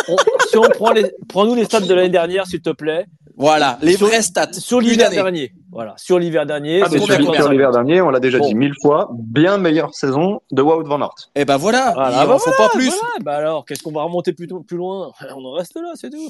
[0.07, 1.11] on- Si on prend les...
[1.27, 3.07] Prends-nous les stats de l'année dernière, s'il te plaît.
[3.35, 4.53] Voilà, les Sur- vraies stats.
[4.53, 5.51] Sur l'hiver dernier.
[5.73, 6.81] Voilà, sur l'hiver dernier.
[6.83, 7.17] Ah, c'est sur,
[7.51, 8.45] l'hiver dernier, on l'a déjà Bon.
[8.47, 11.15] dit mille fois, bien meilleure saison de Wout Van Aert.
[11.35, 12.89] Et ben voilà, Voilà, il bah en faut pas plus.
[12.89, 15.11] Voilà, bah alors, qu'est-ce qu'on va remonter plus, plus loin?
[15.35, 16.29] On en reste là, c'est tout.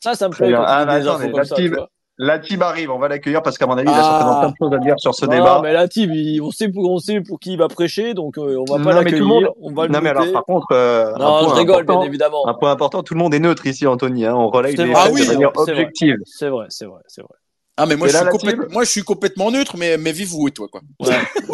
[0.00, 1.88] Ça, ça me plaît quand Ah, des comme la ça, team- tu vois.
[2.18, 4.02] La team arrive, on va l'accueillir parce qu'à mon avis, il a Ah.
[4.02, 5.60] certainement plein de choses à dire sur ce Non, débat.
[5.62, 8.36] mais la team, il- on sait pour, on sait pour qui il va prêcher, donc
[8.38, 10.10] euh, on va Non, pas mais tout le l'accueillir, monde- on va le Non, mais
[10.10, 12.46] alors, par contre, euh, un Non, point je rigole, bien important- évidemment.
[12.48, 14.26] Un point important, tout le monde est neutre ici, Anthony.
[14.26, 16.16] Hein, on relaye les Ah oui, de manière objective.
[16.26, 17.34] C'est vrai, c'est vrai, c'est vrai.
[17.76, 20.28] Ah mais moi je, là, suis complète- moi je suis complètement neutre, mais, mais vive
[20.28, 20.82] vous et toi quoi.
[21.00, 21.20] Ouais.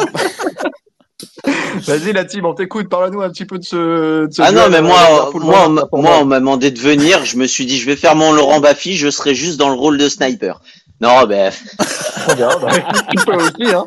[1.87, 2.89] Vas-y, la team, on t'écoute.
[2.89, 4.25] Parle-nous un petit peu de ce.
[4.25, 6.79] de ce Ah non, mais euh, moi, Liverpool, moi, on moi, on m'a demandé de
[6.79, 7.23] venir.
[7.25, 8.97] Je me suis dit, je vais faire mon Laurent Baffy.
[8.97, 10.61] Je serai juste dans le rôle de sniper.
[11.01, 12.49] Non, ben, Très bien.
[12.59, 12.69] bah,
[13.15, 13.73] tu peux aussi.
[13.73, 13.85] Hein.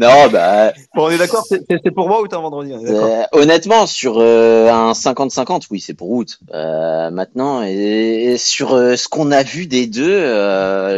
[0.00, 3.86] Non, bah, Bon, on est d'accord, c'est pour moi ou t'es un vendredi euh, honnêtement,
[3.86, 6.38] sur euh, un 50-50, oui, c'est pour août.
[6.54, 10.20] Euh, maintenant, et, et sur ce qu'on a vu des deux,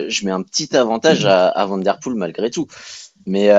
[0.08, 2.68] je mets un petit avantage à, à Van Der Poel malgré tout.
[3.26, 3.50] Mais,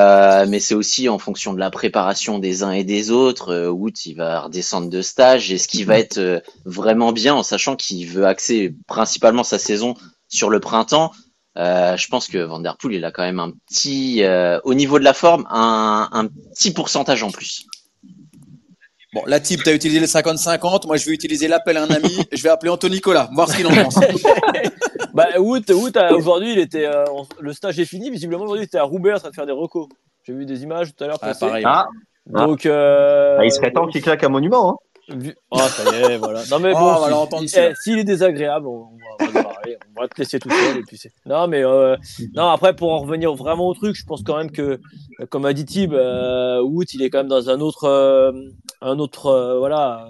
[0.48, 3.68] mais c'est aussi en fonction de la préparation des uns et des autres.
[3.68, 5.52] Wout, il va redescendre de stage.
[5.52, 9.94] Et ce qui va être vraiment bien, en sachant qu'il veut axer principalement sa saison
[10.30, 11.12] sur le printemps,
[11.58, 14.74] euh, je pense que Van Der Poel, il a quand même un petit, euh, au
[14.74, 17.66] niveau de la forme, un, un petit pourcentage en plus.
[19.14, 20.88] Bon, la type, tu as utilisé le 50-50.
[20.88, 22.18] Moi, je vais utiliser l'appel à un ami.
[22.32, 24.00] je vais appeler Anthony Nicolas, voir ce qu'il en pense.
[25.14, 27.06] bah, Wout, Wout aujourd'hui, il était, euh,
[27.40, 28.10] le stage est fini.
[28.10, 29.88] Visiblement, aujourd'hui, il était à Roubaix en train de faire des recos.
[30.26, 31.20] J'ai vu des images tout à l'heure.
[31.22, 31.64] Ah, pareil.
[31.68, 31.88] Ah,
[32.26, 34.72] Donc, euh, ah, il serait temps qu'il claque un monument.
[34.72, 34.76] Hein.
[35.52, 36.44] Oh, ça y est, voilà.
[36.50, 36.78] Non, mais Oh,
[37.30, 38.88] bon, si- eh, s'il est désagréable, on va,
[39.20, 39.78] on va démarrer.
[39.98, 40.78] On va te laisser tout seul.
[40.78, 41.12] Et puis c'est...
[41.26, 41.96] Non, mais euh,
[42.36, 44.80] non, après, pour en revenir vraiment au truc, je pense quand même que,
[45.20, 48.32] euh, comme a dit Tib, euh, Wood, il est quand même dans un autre, euh,
[48.82, 50.08] un autre, euh, voilà,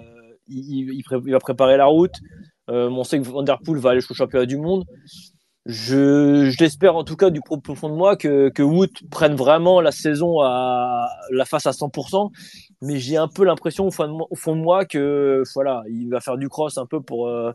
[0.48, 2.14] il, il, pré- il va préparer la route.
[2.70, 4.84] Euh, on sait que Van Der Poel va aller jusqu'au championnat du monde.
[5.66, 9.34] Je, je l'espère en tout cas du pro- profond de moi que, que Wood prenne
[9.34, 12.30] vraiment la saison à la face à 100%.
[12.84, 16.48] Mais j'ai un peu l'impression au fond, de moi, que voilà, il va faire du
[16.48, 17.52] cross un peu pour euh,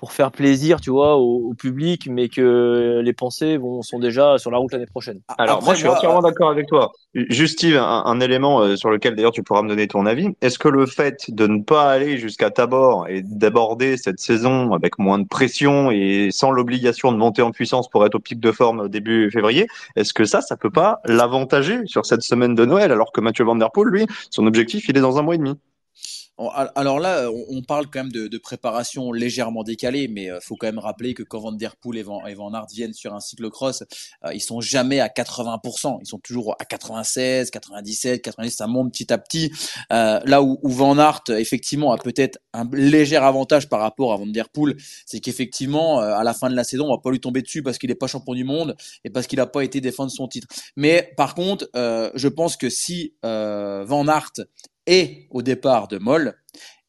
[0.00, 4.38] pour faire plaisir, tu vois, au, au public, mais que les pensées vont sont déjà
[4.38, 5.20] sur la route l'année prochaine.
[5.36, 6.90] Alors Après, moi, je suis entièrement d'accord avec toi.
[7.12, 10.28] Juste Steve, un, un élément euh, sur lequel d'ailleurs tu pourras me donner ton avis.
[10.40, 14.98] Est-ce que le fait de ne pas aller jusqu'à Tabor et d'aborder cette saison avec
[14.98, 18.52] moins de pression et sans l'obligation de monter en puissance pour être au pic de
[18.52, 22.90] forme début février, est-ce que ça, ça peut pas l'avantager sur cette semaine de Noël
[22.90, 25.38] alors que Mathieu Van Der Poel, lui, son objectif, il est dans un mois et
[25.38, 25.58] demi?
[26.74, 30.66] Alors là, on on parle quand même de, préparation légèrement décalée, mais il faut quand
[30.66, 33.84] même rappeler que quand Van Der Poel et Van, et Aert viennent sur un cyclocross,
[34.24, 38.92] euh, ils sont jamais à 80%, ils sont toujours à 96, 97, 90, ça monte
[38.92, 39.52] petit à petit.
[39.92, 44.26] Euh, là où, Van Aert, effectivement, a peut-être un léger avantage par rapport à Van
[44.26, 44.76] Der Poel,
[45.06, 47.62] c'est qu'effectivement, euh, à la fin de la saison, on va pas lui tomber dessus
[47.62, 50.28] parce qu'il est pas champion du monde et parce qu'il n'a pas été défendre son
[50.28, 50.48] titre.
[50.76, 54.32] Mais par contre, euh, je pense que si euh, Van Aert
[54.90, 56.34] et au départ de Moll,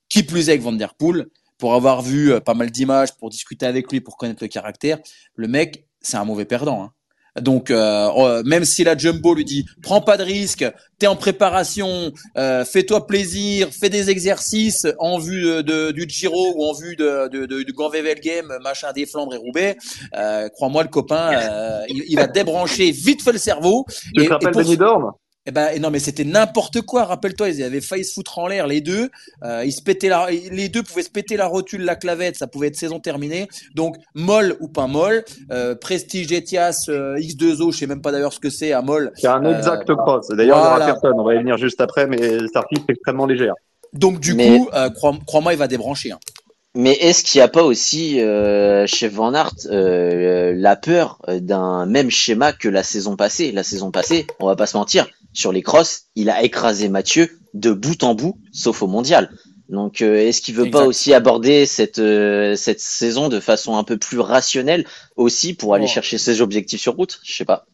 [0.10, 3.30] qui plus est que Van Der Poel, pour avoir vu euh, pas mal d'images, pour
[3.30, 4.98] discuter avec lui, pour connaître le caractère,
[5.36, 6.84] le mec, c'est un mauvais perdant.
[6.84, 6.92] hein.
[7.40, 10.66] Donc, euh, euh, même si la Jumbo lui dit prends pas de risque,
[11.00, 16.54] t'es en préparation, euh, fais-toi plaisir, fais des exercices en vue de, de- du Giro
[16.58, 19.78] ou en vue de, de, de- du Grand Vevel Game, machin des Flandres et Roubaix,
[20.18, 21.32] euh, crois-moi le copain,
[21.88, 23.86] il, il va débrancher vite fait le cerveau.
[24.14, 25.12] Tu Et- te rappelles et pour- Denis Dorn?
[25.48, 27.06] Eh ben non mais c'était n'importe quoi.
[27.06, 29.10] Rappelle-toi, ils avaient failli se foutre en l'air les deux.
[29.44, 32.36] Euh, ils se pétaient la, les deux pouvaient se péter la rotule, la clavette.
[32.36, 33.48] Ça pouvait être saison terminée.
[33.76, 38.34] Donc molle ou pas molle, euh, Prestige Etias euh, X2O, je sais même pas d'ailleurs
[38.34, 39.12] ce que c'est à molle.
[39.16, 40.28] C'est un Euh, exact cross.
[40.30, 40.76] D'ailleurs, il y voilà.
[40.78, 41.20] aura personne.
[41.20, 43.56] On va y venir juste après, mais c'est un titre extrêmement légère.
[43.94, 46.12] Donc du Mais- coup, euh, crois- crois-moi, il va débrancher.
[46.12, 46.20] hein.
[46.74, 51.42] Mais est-ce qu'il n'y a pas aussi euh, chez Van Aert euh, la peur euh,
[51.42, 53.52] d'un même schéma que la saison passée?
[53.52, 57.30] La saison passée, on va pas se mentir, sur les crosses, il a écrasé Mathieu
[57.54, 59.32] de bout en bout, sauf au mondial.
[59.70, 63.86] Donc euh, est-ce qu'il veut pas aussi aborder cette euh, cette saison de façon un
[63.86, 65.92] peu plus rationnelle aussi pour aller Bon.
[65.92, 67.20] chercher ses objectifs sur route?
[67.24, 67.66] Je sais pas.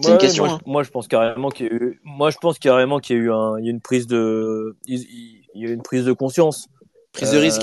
[0.00, 0.44] C'est Ouais, une question.
[0.46, 0.58] Moi, hein.
[0.64, 3.18] je, moi, je pense carrément qu'il y a eu, moi, je pense carrément qu'il y
[3.20, 6.12] a eu un, il y a une prise de, il, y a une prise de
[6.12, 6.66] conscience.
[7.12, 7.62] Prise de Euh, risque.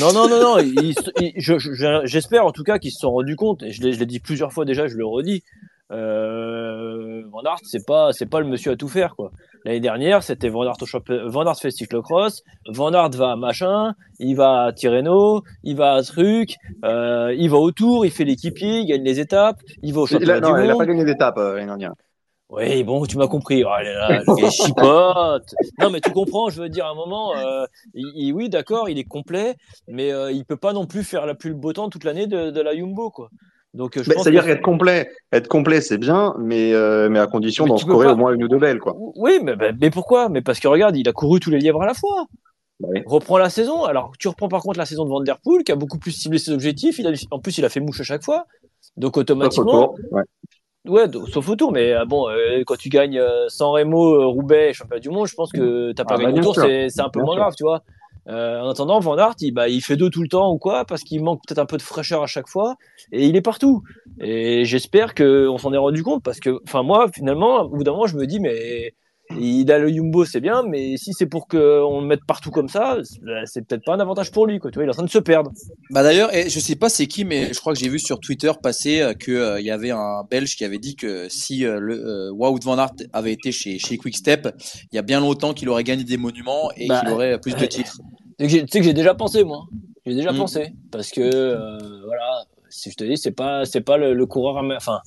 [0.00, 0.58] Non, non, non, non.
[0.60, 3.62] je- je- J'espère en tout cas qu'ils se sont rendus compte.
[3.64, 5.42] Et je l'ai dit plusieurs fois déjà, je le redis.
[5.92, 9.30] Euh, Van Aert, c'est pas, c'est pas le monsieur à tout faire quoi.
[9.64, 13.36] L'année dernière, c'était Van Aert au championnat, Van Aert fait cyclocross, Van Aert va à
[13.36, 18.10] machin, il va à Tirreno, il va à truc, euh, il va au Tour, il
[18.10, 20.86] fait l'équipier, il gagne les étapes, il va au championnat non, du il a pas
[20.86, 21.92] gagné d'étape euh, l'année dernière.
[22.48, 23.64] Oui, bon, tu m'as compris.
[23.64, 25.54] Oh là là, le gars chipote.
[25.80, 28.88] Non, mais tu comprends, je veux dire, à un moment, euh, il- il- oui, d'accord,
[28.88, 29.56] il est complet,
[29.88, 32.28] mais euh, il peut pas non plus faire la plus le beau temps toute l'année
[32.28, 33.30] de, de la Jumbo, quoi.
[33.76, 37.18] Donc, euh, je pense C'est-à-dire que- qu'être complet, être complet, c'est bien, mais, euh, mais
[37.18, 38.94] à condition d'en scorer pas- au moins une ou deux belles, quoi.
[39.16, 40.30] Oui, mais, mais- mais pourquoi?
[40.30, 42.24] Mais parce que regarde, il a couru tous les lièvres à la fois.
[42.80, 42.88] Bah.
[43.04, 43.84] Reprends la saison.
[43.84, 46.10] Alors, tu reprends par contre la saison de Van Der Poel, qui a beaucoup plus
[46.12, 46.98] ciblé ses objectifs.
[46.98, 48.46] Il a, en plus, il a fait mouche à chaque fois.
[48.96, 50.22] Donc, Sauf au automatiquement, tour, ouais.
[50.88, 54.72] Ouais, donc, sauf au tour, mais euh, bon, euh, quand tu gagnes San Remo, Roubaix,
[54.72, 57.08] championnat du monde, je pense que t'as pas Ah, bah, gagné tour, c'est c'est un
[57.10, 57.42] peu Bien moins sûr.
[57.42, 57.82] grave, tu vois.
[58.28, 60.84] Euh, en attendant, Van Aert, il, bah, il fait deux tout le temps ou quoi,
[60.84, 62.76] parce qu'il manque peut-être un peu de fraîcheur à chaque fois,
[63.12, 63.82] et il est partout.
[64.20, 67.92] Et j'espère qu'on s'en est rendu compte, parce que, enfin, moi, finalement, au bout d'un
[67.92, 68.94] moment, je me dis, mais
[69.38, 72.68] il a le Jumbo, c'est bien, mais si c'est pour qu'on le mette partout comme
[72.68, 72.98] ça,
[73.44, 74.70] c'est- peut-être pas un avantage pour lui, quoi.
[74.70, 75.50] Tu vois, il est en train de se perdre.
[75.90, 78.20] Bah d'ailleurs, et je sais pas c'est qui, mais je crois que j'ai vu sur
[78.20, 81.78] Twitter passer euh, que euh, y avait un Belge qui avait dit que si euh,
[81.80, 84.48] le euh, Wout van Aert avait été chez chez Quickstep,
[84.92, 87.54] il y a bien longtemps qu'il aurait gagné des monuments et Bah, qu'il aurait plus
[87.56, 87.98] de titres.
[88.38, 89.64] Tu sais que j'ai- déjà pensé, moi.
[90.04, 90.36] J'ai déjà Mm.
[90.36, 90.72] pensé.
[90.92, 95.00] Parce que, voilà, si je te dis, c'est pas, c'est pas le, le coureur, enfin,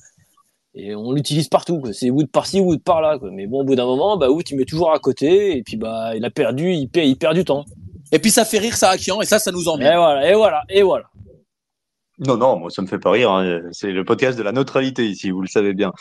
[0.74, 1.92] et on l'utilise partout, quoi.
[1.92, 3.30] C'est Wood par-ci, Wood par-là, quoi.
[3.32, 5.76] Mais bon, au bout d'un moment, bah, Wood, il met toujours à côté, et puis,
[5.76, 7.64] bah, il a perdu, il perd, il perd du temps.
[8.12, 9.96] Et puis ça fait rire Sarakian et ça, ça nous Et emmène.
[9.96, 11.04] voilà, et voilà, et voilà.
[12.22, 13.30] Non, non, moi ça me fait pas rire.
[13.30, 13.60] hein.
[13.72, 15.92] C'est le podcast de la neutralité ici, vous le savez bien.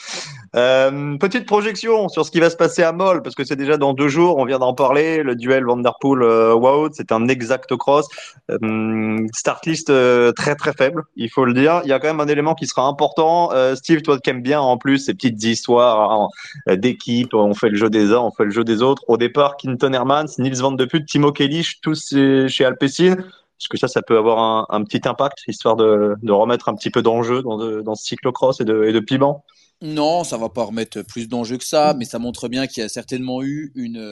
[0.53, 3.77] Euh, petite projection sur ce qui va se passer à Moll, parce que c'est déjà
[3.77, 5.23] dans deux jours, on vient d'en parler.
[5.23, 8.07] Le duel Vanderpool-Wout, c'est un exact cross.
[8.51, 11.79] Euh, start list euh, très très faible, il faut le dire.
[11.85, 13.51] Il y a quand même un élément qui sera important.
[13.53, 17.69] Euh, Steve, toi qui aimes bien en plus ces petites histoires hein, d'équipe, on fait
[17.69, 19.05] le jeu des uns, on fait le jeu des autres.
[19.07, 23.15] Au départ, Quinton Hermans, Nils Van de Put, Timo Kellich, tous chez Alpecin.
[23.59, 26.89] Est-ce que ça, ça peut avoir un, petit impact, histoire de, de, remettre un petit
[26.89, 29.43] peu d'enjeu dans, de, dans ce cyclocross et de, et de piment?
[29.81, 32.85] Non, ça va pas remettre plus d'enjeux que ça, mais ça montre bien qu'il y
[32.85, 34.03] a certainement eu une,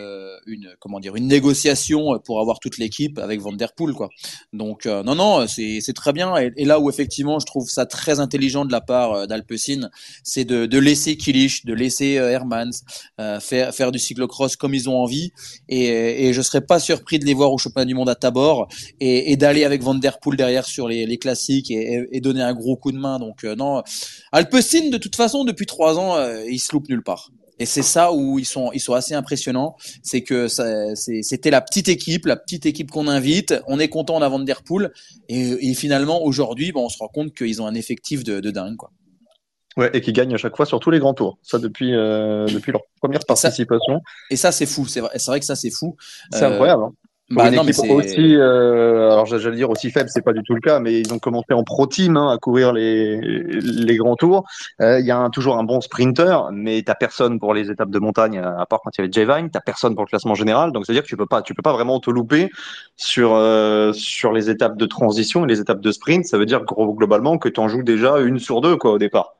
[0.45, 4.09] une, comment dire, une négociation pour avoir toute l'équipe avec Van Der Poel, quoi.
[4.53, 6.35] Donc, euh, non, non, c'est, très bien.
[6.37, 9.89] Et, là où effectivement, je trouve ça très intelligent de la part euh, d'Alpecin,
[10.23, 12.69] c'est de, de laisser Killich, de laisser euh, Hermans
[13.19, 15.31] euh, faire, faire du cyclocross comme ils ont envie.
[15.67, 18.67] Et, et je serais pas surpris de les voir au championnat du monde à Tabor
[18.99, 22.53] et, et d'aller avec Van Der Poel derrière sur les, les classiques et, donner un
[22.53, 23.19] gros coup de main.
[23.19, 23.83] Donc, non,
[24.31, 27.31] Alpecin, de toute façon, trois ans, euh, ils se loupent nulle part.
[27.59, 29.75] Et c'est ça où ils sont, ils sont assez impressionnants.
[30.03, 33.55] C'est que c'était la petite équipe, la petite équipe qu'on invite.
[33.65, 34.91] On est content d'avoir Der Poel.
[35.27, 38.51] Et, et finalement, aujourd'hui, bon, on se rend compte qu'ils ont un effectif de, de
[38.51, 38.91] dingue, quoi.
[39.77, 41.37] Ouais, et qui gagnent à chaque fois sur tous les grands tours.
[41.43, 44.01] Ça depuis euh, depuis leur première participation.
[44.31, 44.87] Et ça, c'est fou.
[44.87, 45.95] C'est vrai, vrai, que ça, c'est fou.
[46.31, 46.83] C'est euh, incroyable.
[46.83, 46.93] Hein.
[47.29, 50.53] Bah, une non, équipe aussi, euh, alors j'allais dire aussi faible, c'est pas du tout
[50.53, 54.15] le cas, mais ils ont commencé en pro team hein, à courir les les grands
[54.15, 54.45] tours.
[54.79, 57.89] Il euh, y a un, toujours un bon sprinter, mais t'as personne pour les étapes
[57.89, 60.35] de montagne à part quand il y avait Jay Vine, t'as personne pour le classement
[60.35, 62.49] général, donc c'est à dire que tu peux pas, tu peux pas vraiment te louper
[62.95, 66.23] sur euh, sur les étapes de transition et les étapes de sprint.
[66.23, 68.97] Ça veut dire gros, globalement que tu en joues déjà une sur deux quoi au
[68.99, 69.33] départ.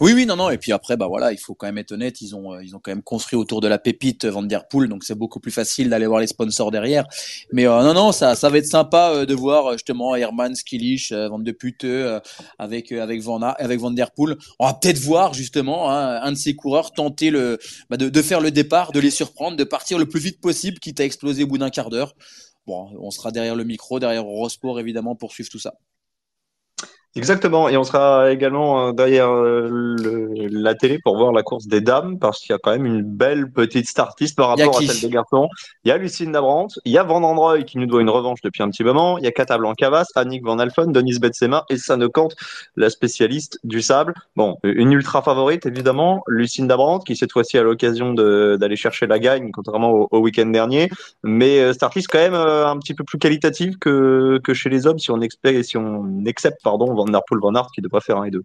[0.00, 0.50] Oui, oui, non, non.
[0.50, 2.20] Et puis après, bah voilà, il faut quand même être honnête.
[2.20, 4.88] Ils ont, euh, ils ont quand même construit autour de la pépite Van Der Poel,
[4.88, 7.06] donc c'est beaucoup plus facile d'aller voir les sponsors derrière.
[7.52, 11.12] Mais euh, non, non, ça, ça va être sympa euh, de voir justement Herman, Skillich,
[11.12, 11.86] Van de Putte
[12.58, 14.36] avec avec Van, avec Van Der Poel.
[14.58, 17.58] On va peut-être voir justement hein, un de ces coureurs tenter le,
[17.90, 20.78] bah, de, de faire le départ, de les surprendre, de partir le plus vite possible,
[20.78, 22.14] quitte à exploser au bout d'un quart d'heure.
[22.66, 25.74] Bon, on sera derrière le micro, derrière Eurosport évidemment pour suivre tout ça.
[27.16, 31.66] Exactement, et on sera également euh, derrière euh, le, la télé pour voir la course
[31.66, 34.82] des dames, parce qu'il y a quand même une belle petite startiste par rapport à
[34.82, 35.48] celle des garçons.
[35.84, 38.42] Il y a Lucine Dabrant, il y a Van Androy qui nous doit une revanche
[38.42, 41.78] depuis un petit moment, il y a Kata Blancavas, Annick Van Alphen, Denise Betsema et
[41.78, 42.28] Sanne Kant,
[42.76, 44.12] la spécialiste du sable.
[44.36, 49.18] Bon, une ultra favorite évidemment, Lucine Dabrant, qui cette fois-ci a l'occasion d'aller chercher la
[49.18, 50.90] gagne, contrairement au, au week-end dernier,
[51.24, 55.10] mais euh, quand même un petit peu plus qualitative que, que chez les hommes, si
[55.10, 58.24] on, expect, si on accepte pardon, Van Der Poel Van Aert qui devrait faire un
[58.24, 58.44] et deux.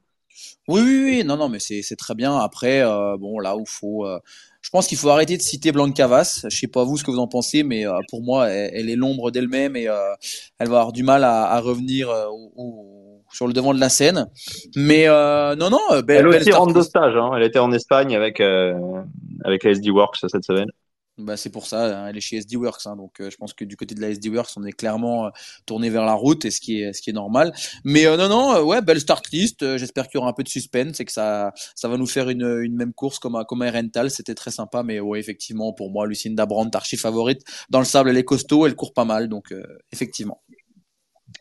[0.68, 2.38] Oui, oui, oui, non, non, mais c'est très bien.
[2.38, 4.20] Après, euh, bon, là où faut, euh,
[4.62, 6.45] je pense qu'il faut arrêter de citer Blancavas.
[6.49, 8.89] Je sais pas vous ce que vous en pensez, mais euh, pour moi, elle, elle
[8.89, 13.47] est l'ombre d'elle-même et elle va avoir du mal à, à revenir au, au, sur
[13.47, 14.28] le devant de la scène.
[14.76, 17.16] Mais non, non, belle, elle aussi rentre de stage.
[17.16, 17.32] Hein.
[17.36, 20.70] Elle était en Espagne avec avec la SD Works cette semaine.
[21.18, 23.53] Bah, c'est pour ça, hein, elle est chez SD Works, hein, donc euh, je pense
[23.53, 25.30] que du côté de la SD Works, on est clairement euh,
[25.66, 27.53] tourné vers la route, et ce qui est, ce qui est normal.
[27.84, 29.78] Mais euh, non, non, euh, ouais, belle start list.
[29.78, 32.30] J'espère qu'il y aura un peu de suspense et que ça, ça va nous faire
[32.30, 34.09] une, une même course comme un, comme rental.
[34.09, 37.41] C'était très sympa, mais ouais, effectivement, pour moi, Lucine Dabrand, archi favorite.
[37.70, 39.53] Dans le sable, elle est costaud, elle court pas mal, donc
[39.91, 40.41] effectivement.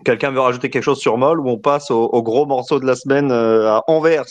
[0.05, 2.87] Quelqu'un veut rajouter quelque chose sur Moll ou on passe au, au gros morceau de
[2.87, 4.25] la semaine à Anvers?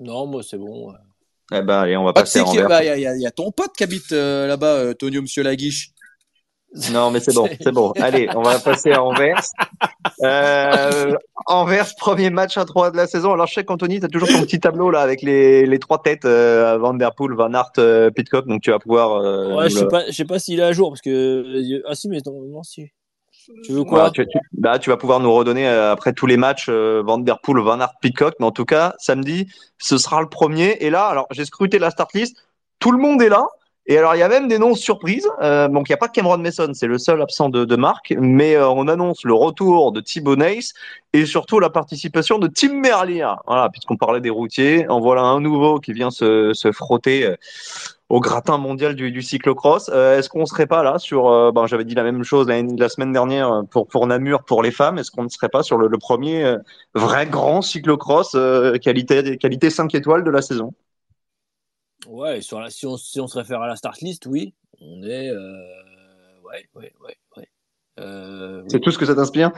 [0.00, 0.92] Non, moi c'est bon.
[1.50, 3.72] Eh ben, allez, on va passer ah, Il bah, y, y, y, a ton pote
[3.76, 5.92] qui habite euh, là-bas, euh, Tonio Monsieur Laguiche.
[6.92, 7.92] Non, mais c'est bon, c'est bon.
[8.00, 9.42] Allez, on va passer à Anvers.
[10.22, 11.14] Euh,
[11.46, 13.32] Anvers, premier match à 3 de la saison.
[13.32, 16.00] Alors, je sais qu'Anthony, tu as toujours ton petit tableau là avec les, les trois
[16.00, 18.46] têtes euh, Van Der Poel, Van Aert, euh, Pitcock.
[18.46, 19.20] Donc, tu vas pouvoir.
[19.20, 21.82] Euh, ouais, je sais, pas, je sais pas s'il est à jour parce que.
[21.86, 22.90] Ah, si, mais non, non si.
[23.64, 24.10] Tu veux quoi?
[24.10, 27.18] Tu, tu, bah, tu, vas pouvoir nous redonner euh, après tous les matchs euh, Van
[27.18, 28.34] Der Poel, Van Aert, Pitcock.
[28.40, 30.76] Mais en tout cas, samedi, ce sera le premier.
[30.80, 32.36] Et là, alors j'ai scruté la start list.
[32.78, 33.46] Tout le monde est là.
[33.86, 35.28] Et alors, il y a même des noms surprises.
[35.42, 38.14] Euh, donc, il n'y a pas Cameron Mason, c'est le seul absent de, de marque.
[38.16, 40.72] Mais euh, on annonce le retour de Thibaut Neis
[41.12, 43.28] et surtout la participation de Tim Merlier.
[43.46, 44.88] Voilà, puisqu'on parlait des routiers.
[44.88, 47.34] En voilà un nouveau qui vient se, se frotter
[48.12, 49.88] au gratin mondial du, du cyclocross.
[49.88, 52.60] Euh, Est-ce qu'on serait pas là sur, euh, ben, j'avais dit la même chose la,
[52.60, 54.98] la, semaine dernière pour, pour Namur, pour les femmes.
[54.98, 56.58] Est-ce qu'on ne serait pas sur le, le premier euh,
[56.94, 58.36] vrai grand cyclocross
[58.82, 60.74] qualité, qualité 5 étoiles de la saison?
[62.06, 64.52] Ouais, sur la, si, on, si on se réfère à la start list, oui,
[64.82, 65.30] on est.
[65.30, 65.56] Euh,
[66.44, 67.16] ouais, ouais, ouais.
[67.38, 67.48] ouais.
[67.98, 68.80] Euh, C'est oui.
[68.82, 69.52] tout ce que ça t'inspire?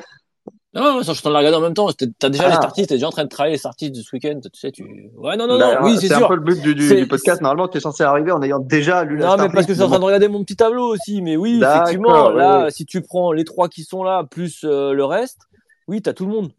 [0.74, 1.88] Non, non, je suis en train de la regarder en même temps.
[2.18, 2.48] T'as déjà ah.
[2.48, 4.40] les startistes, t'es déjà en train de travailler les startistes de ce week-end.
[4.42, 5.10] Tu sais, tu.
[5.16, 5.76] Ouais, non, non, non.
[5.82, 6.16] oui, c'est sûr.
[6.18, 7.40] C'est un peu le but du, du, du podcast.
[7.40, 9.78] Normalement, tu es censé arriver en ayant déjà lu la Non, mais parce que je
[9.78, 11.22] suis en train de regarder mon petit tableau aussi.
[11.22, 12.72] Mais oui, effectivement, là, oui.
[12.72, 15.42] si tu prends les trois qui sont là plus euh, le reste,
[15.86, 16.50] oui, t'as tout le monde.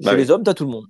[0.00, 0.22] Bah Chez oui.
[0.22, 0.84] les hommes, t'as tout le monde.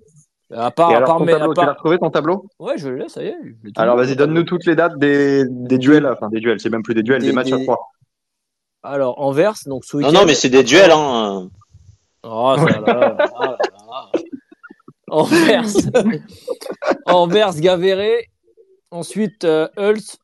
[0.55, 2.47] À part, Et à alors, part, ton mais- à tableau, tu l'as retrouvé ton tableau?
[2.61, 3.37] Ouais, je l'ai, ça y est.
[3.65, 6.85] je Alors vas-y, donne-nous toutes les dates des, des duels, enfin des duels, c'est même
[6.85, 7.91] plus des duels, des, Des- matchs à trois.
[8.85, 11.49] Alors, Anvers, donc ce Non, non, mais c'est des duels, hein.
[12.29, 14.13] Oh, là, là, là, là.
[15.09, 15.65] Anvers.
[17.07, 18.27] Anvers, Gavéré.
[18.91, 20.19] Ensuite, euh, Hulst,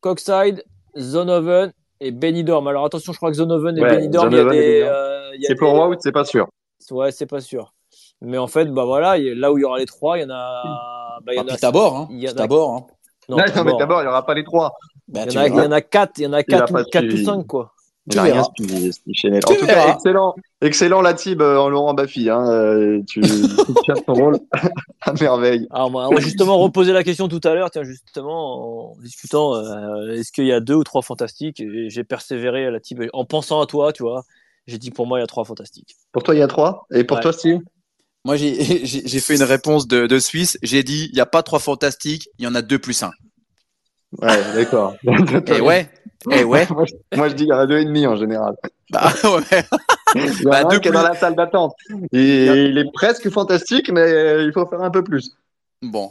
[0.00, 0.64] Coxside,
[0.98, 2.66] Zonoven et Benidorm.
[2.68, 4.82] Alors attention, je crois que Zonoven et Ouais, Benidorm, il y a des.
[4.82, 6.48] Euh, C'est des- pour Wout, c'est pas sûr.
[6.90, 7.72] Ouais, c'est pas sûr.
[8.20, 10.30] Mais en fait, bah voilà, là où il y aura les trois, il y en
[10.30, 11.20] a.
[11.24, 12.08] Bah, il y en Ah, a d'abord, hein.
[12.10, 12.86] il y en a- Puis d'abord, hein.
[13.28, 14.72] Non, Non, non, mais d'abord, il n'y aura pas les trois.
[15.08, 15.66] Bah, il y, en a, il y verras.
[15.68, 17.72] en a quatre, il y en a quatre, ou, quatre ou cinq, quoi.
[18.10, 18.42] Tu rien.
[18.42, 22.28] En tout cas, excellent, excellent la team euh, en Laurent Baffy.
[22.28, 22.46] Hein.
[22.50, 24.40] euh, Tu, tu tiens ton rôle
[25.00, 25.66] à merveille.
[25.70, 29.54] Alors, moi, on m'a justement reposé la question tout à l'heure, tiens, justement, en discutant,
[29.54, 33.06] euh, est-ce qu'il y a deux ou trois fantastiques Et j'ai persévéré à la team
[33.14, 34.24] en pensant à toi, tu vois.
[34.66, 35.96] J'ai dit pour moi, il y a trois fantastiques.
[36.12, 36.86] Pour toi, il y a trois?
[36.92, 37.22] Et pour Ouais.
[37.22, 37.60] toi, Steve?
[38.26, 38.54] Moi, j'ai
[38.86, 40.58] j'ai- j'ai fait une réponse de, de Suisse.
[40.62, 43.12] J'ai dit, il n'y a pas trois fantastiques, il y en a deux plus un.
[44.22, 44.94] Ouais, d'accord.
[45.48, 45.90] Et ouais,
[46.30, 46.66] et ouais.
[46.70, 48.54] moi, je- moi, je dis qu'il y en a deux et demi en général.
[48.90, 49.64] Bah, ouais.
[50.14, 51.74] Il y en a Bah, un deux qui est dans la salle d'attente.
[52.12, 55.32] Et il est presque fantastique, mais il faut faire un peu plus.
[55.82, 56.10] Bon.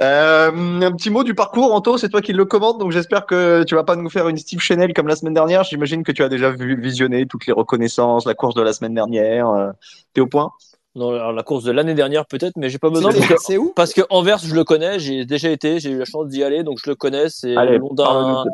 [0.00, 0.50] Euh,
[0.82, 3.76] un petit mot du parcours, Anto, c'est toi qui le commandes, donc j'espère que tu
[3.76, 5.62] vas pas nous faire une Steve Chanel comme la semaine dernière.
[5.62, 8.94] J'imagine que tu as déjà vu, visionné toutes les reconnaissances, la course de la semaine
[8.94, 9.48] dernière.
[9.50, 9.70] Euh,
[10.12, 10.50] T'es au point
[10.96, 13.10] Non, alors, la course de l'année dernière, peut-être, mais j'ai pas besoin.
[13.10, 13.72] C'est- parce que- où?
[13.74, 16.62] Parce que Anvers, je le connais, j'ai déjà été, j'ai eu la chance d'y aller,
[16.62, 17.28] donc je le connais.
[17.28, 18.44] C'est long d'un-.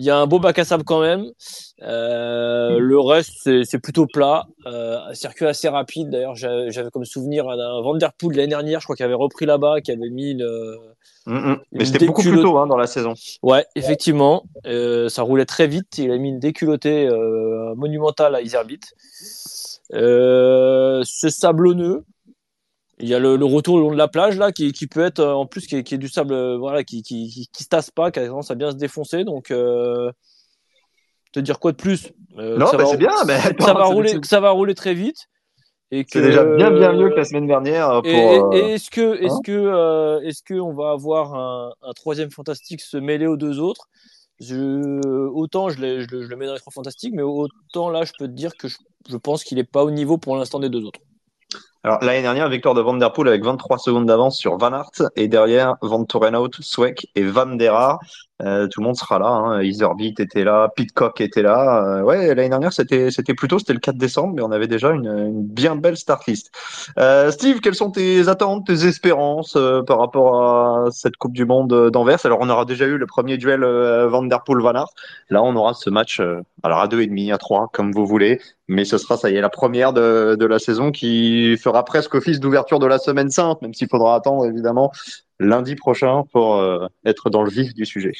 [0.00, 1.26] Il y a un beau bac à sable quand même.
[1.82, 3.32] Euh, le reste,
[3.64, 4.46] c'est- plutôt plat.
[4.66, 6.10] Euh, un circuit assez rapide.
[6.10, 9.80] D'ailleurs, j'avais comme souvenir un, Vanderpool de l'année dernière, je crois qu'il avait repris là-bas,
[9.80, 10.76] qui avait mis le.
[11.26, 11.58] Mm, mm.
[11.72, 13.14] Mais c'était beaucoup plus tôt hein, dans la saison.
[13.42, 14.44] Ouais, effectivement.
[14.66, 15.98] Euh, ça roulait très vite.
[15.98, 17.08] Il a mis une déculottée
[17.76, 18.80] monumentale à Iserbit.
[19.94, 22.04] Euh, c'est sablonneux.
[23.00, 25.04] Il y a le, le retour le long de la plage là qui, qui peut
[25.04, 27.68] être euh, en plus qui est, qui est du sable euh, voilà qui, qui, se
[27.68, 30.10] tasse pas qui a tendance à bien se défoncer donc euh,
[31.32, 33.48] te dire quoi de plus Euh, Non, que ça bah, va- c'est bien, mais que
[33.48, 35.28] attends, ça va rouler que ça va rouler très vite
[35.92, 38.04] et que C'est déjà bien bien mieux que la semaine dernière pour.
[38.04, 41.72] et, et- et est-ce que est-ce hein que euh, est-ce que on va avoir un,
[41.82, 43.86] un troisième fantastique se mêler aux deux autres?
[44.40, 48.52] Autant je, le- mets dans les trois fantastiques mais autant là je peux te dire
[48.56, 51.00] que je, pense qu'il est pas au niveau pour l'instant des deux autres
[51.82, 54.90] Alors l'année dernière, victoire de Van Der Poel avec 23 secondes d'avance sur Van Aert
[55.16, 57.98] et derrière Van Torenhout, Sweck et Van Der Haar.
[58.42, 59.26] Euh, tout le monde sera là.
[59.26, 59.62] Hein.
[59.62, 61.84] Iservit était là, Pitcock était là.
[61.84, 64.90] Euh, ouais, l'année dernière c'était c'était plutôt c'était le 4 décembre, mais on avait déjà
[64.90, 66.52] une, une bien belle start list.
[66.98, 71.44] Euh, Steve, quelles sont tes attentes, tes espérances euh, par rapport à cette Coupe du
[71.46, 72.24] Monde d'Anvers?
[72.24, 74.90] Alors on aura déjà eu le premier duel euh, Van Der Poel Van Aert.
[75.30, 78.06] Là on aura ce match euh, alors à deux et demi, à trois, comme vous
[78.06, 78.40] voulez.
[78.68, 82.14] Mais ce sera, ça y est, la première de, de la saison qui fera presque
[82.14, 84.92] office d'ouverture de la semaine sainte, même s'il faudra attendre évidemment
[85.38, 88.12] lundi prochain pour euh, être dans le vif du sujet.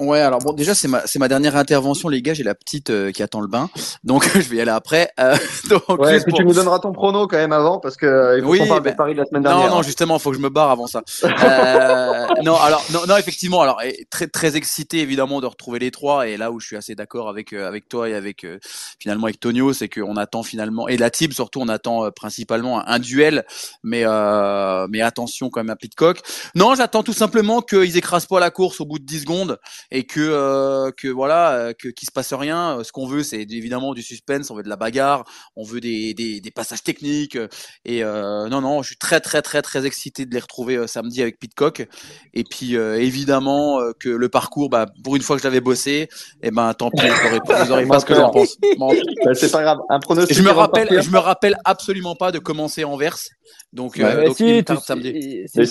[0.00, 2.32] Ouais, alors bon, déjà c'est ma c'est ma dernière intervention, les gars.
[2.32, 3.68] J'ai la petite euh, qui attend le bain,
[4.04, 5.10] donc je vais y aller après.
[5.18, 5.36] Euh,
[5.68, 8.44] donc, Ouais, pour- tu nous donneras ton prono quand même avant, parce que euh, il
[8.44, 9.70] faut Oui, qu'on parle ben, paris de la semaine Non, dernière.
[9.74, 11.02] non, justement, faut que je me barre avant ça.
[11.24, 13.80] Euh, non, alors, non, non, effectivement, alors,
[14.10, 16.28] très, très excité évidemment de retrouver les trois.
[16.28, 18.58] Et là où je suis assez d'accord avec euh, avec toi et avec euh,
[19.00, 22.80] finalement avec Tonio, c'est qu'on attend finalement et la team surtout, on attend euh, principalement
[22.80, 23.44] un, un duel,
[23.82, 26.20] mais euh, mais attention quand même à Pitcock.
[26.54, 29.58] Non, j'attends tout simplement qu'ils écrasent pas la course au bout de 10 secondes
[29.90, 32.82] et que euh, que voilà, euh, que qu'il se passe rien.
[32.84, 35.24] Ce qu'on veut, c'est évidemment du suspense, on veut de la bagarre,
[35.56, 37.36] on veut des des, des passages techniques.
[37.36, 37.48] euh,
[37.84, 40.86] et euh, non, non, je suis très, très, très, très excité de les retrouver euh,
[40.86, 41.86] samedi avec Pitcock.
[42.34, 45.60] Et puis, euh, évidemment, euh, que le parcours, bah, pour une fois que je l'avais
[45.60, 46.08] bossé,
[46.42, 48.56] eh ben, tant pis, vous aurez pas, vous aurez pas ce que j'en pense.
[48.78, 48.90] Bon.
[49.34, 49.78] C'est pas grave.
[49.88, 50.32] Un pronostic.
[50.36, 53.28] Et je me rappelle, je me rappelle absolument pas de commencer en verse.
[53.72, 55.44] Donc, Ouais, euh, il tu, samedi.
[55.46, 55.66] si,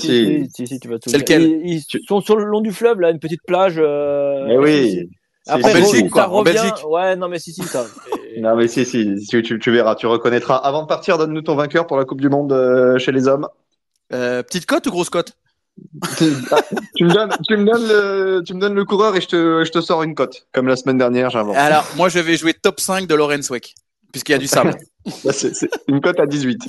[0.68, 3.09] si, tu vas tout C'est lequel ils, ils sont sur le long du fleuve là
[3.11, 4.07] une petite plage euh,
[4.47, 5.10] Mais oui.
[5.47, 6.53] Après, En Belgique, ça en revient.
[6.53, 6.86] Belgique.
[6.88, 7.86] Ouais, non, mais si, si, ça.
[8.39, 10.58] Non, mais si, si, tu, tu, tu verras, tu reconnaîtras.
[10.58, 13.47] Avant de partir, donne-nous ton vainqueur pour la Coupe du Monde euh, chez les hommes.
[14.14, 15.34] Euh, petite cote ou grosse cote?
[16.51, 16.62] Ah,
[16.95, 19.64] tu, me donnes, tu, me donnes le, tu me donnes le coureur et je te,
[19.64, 20.47] je te sors une cote.
[20.51, 21.55] Comme la semaine dernière, j'invente.
[21.55, 23.76] Alors, moi, je vais jouer top 5 de Lorenz Weck,
[24.12, 24.76] puisqu'il y a du sable.
[25.32, 26.60] C'est- une cote à 18.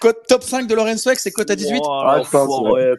[0.00, 2.50] Cote top 5 de Lorenz Weck, c'est cote à 18 Oh, Ah, je pense,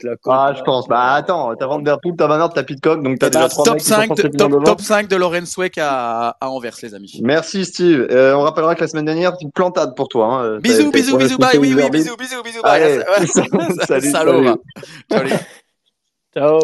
[0.03, 0.87] la Ah, je pense.
[0.87, 3.41] Bah, attends, t'as Van Der Poel, t'as Van Aert, t'as Pitcock, donc t'as Eh déjà
[3.43, 6.37] ben, trois top mecs qui sont 5 de, top, top 5 de Lorenz Weck à,
[6.39, 7.19] à Anvers, les amis.
[7.23, 8.07] Merci, Steve.
[8.11, 10.27] Euh, on rappellera que la semaine dernière, c'est une plantade pour toi.
[10.27, 10.59] Hein.
[10.59, 13.03] Bisous, bisous, bisous, bye, oui, oui, bisous, bisous, bisous, bye.
[13.87, 14.55] Salut, Salaud,
[15.11, 15.33] salut.
[16.35, 16.59] Ciao.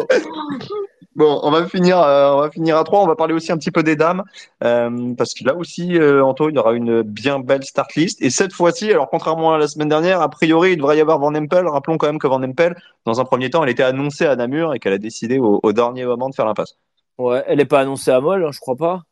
[1.14, 3.00] Bon, on va finir, euh, on va finir à 3.
[3.02, 4.22] On va parler aussi un petit peu des dames,
[4.64, 8.22] euh, parce que là aussi, euh, Anto, il y aura une bien belle start list.
[8.22, 11.18] Et cette fois-ci, alors contrairement à la semaine dernière, a priori, il devrait y avoir
[11.18, 11.66] Van Empel.
[11.68, 14.74] Rappelons quand même que Van Empel, dans un premier temps, elle était annoncée à Namur
[14.74, 16.78] et qu'elle a décidé au, au dernier moment de faire l'impasse.
[17.18, 19.02] Ouais, elle est pas annoncée à Moll, hein, je crois pas.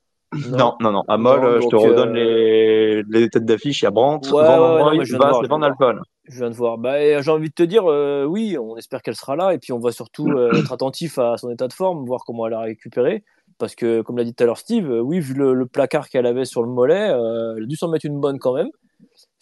[0.48, 1.02] Non, non, non.
[1.08, 3.82] À Moll, euh, je te redonne les, les têtes d'affiche.
[3.82, 6.00] Il y a Brandt, Ouais, Van ouais, je Van Alphen.
[6.30, 6.78] Je viens de voir.
[6.78, 9.58] Bah, et j'ai envie de te dire, euh, oui, on espère qu'elle sera là et
[9.58, 12.54] puis on va surtout euh, être attentif à son état de forme, voir comment elle
[12.54, 13.24] a récupéré.
[13.58, 16.08] Parce que, comme l'a dit tout à l'heure Steve, euh, oui, vu le, le placard
[16.08, 18.68] qu'elle avait sur le mollet, euh, elle a dû s'en mettre une bonne quand même.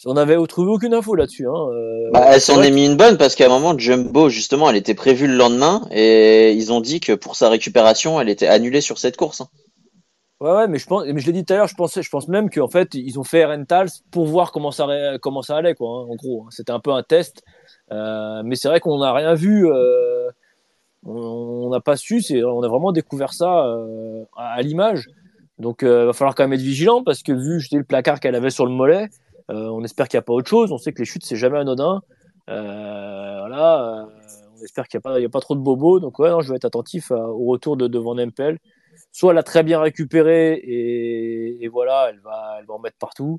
[0.05, 1.45] On n'avait trouvé aucune info là-dessus.
[1.47, 1.53] Hein.
[1.73, 4.77] euh, Bah, elle s'en est mis une bonne parce qu'à un moment, Jumbo, justement, elle
[4.77, 8.81] était prévue le lendemain et ils ont dit que pour sa récupération, elle était annulée
[8.81, 9.41] sur cette course.
[9.41, 9.47] hein.
[10.41, 12.09] Ouais, ouais, mais je pense, mais je l'ai dit tout à l'heure, je pensais, je
[12.09, 14.87] pense même qu'en fait, ils ont fait Rentals pour voir comment ça,
[15.21, 15.89] comment ça allait, quoi.
[15.89, 16.49] hein, en gros, hein.
[16.51, 17.43] c'était un peu un test.
[17.91, 20.29] Euh, mais c'est vrai qu'on n'a rien vu, euh,
[21.03, 25.07] on n'a pas su, c'est, on a vraiment découvert ça euh, à, l'image.
[25.57, 28.21] Donc, euh, va falloir quand même être vigilant parce que vu, je dis le placard
[28.21, 29.09] qu'elle avait sur le mollet,
[29.49, 30.71] on espère qu'il n'y a pas autre chose.
[30.71, 32.01] On sait que les chutes c'est jamais anodin.
[32.47, 34.07] Voilà,
[34.57, 35.99] on espère qu'il n'y a il a pas trop de bobos.
[35.99, 38.59] Donc ouais, non, je vais être attentif au retour de, de Van Empel
[39.11, 42.97] soit elle a très bien récupéré et, et voilà, elle va, elle va en mettre
[42.97, 43.37] partout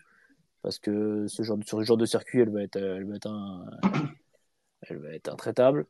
[0.63, 3.17] parce que ce genre, de- sur ce genre de circuit, elle va être, elle va
[3.17, 3.65] être, un,
[4.83, 5.87] elle va être intraitable.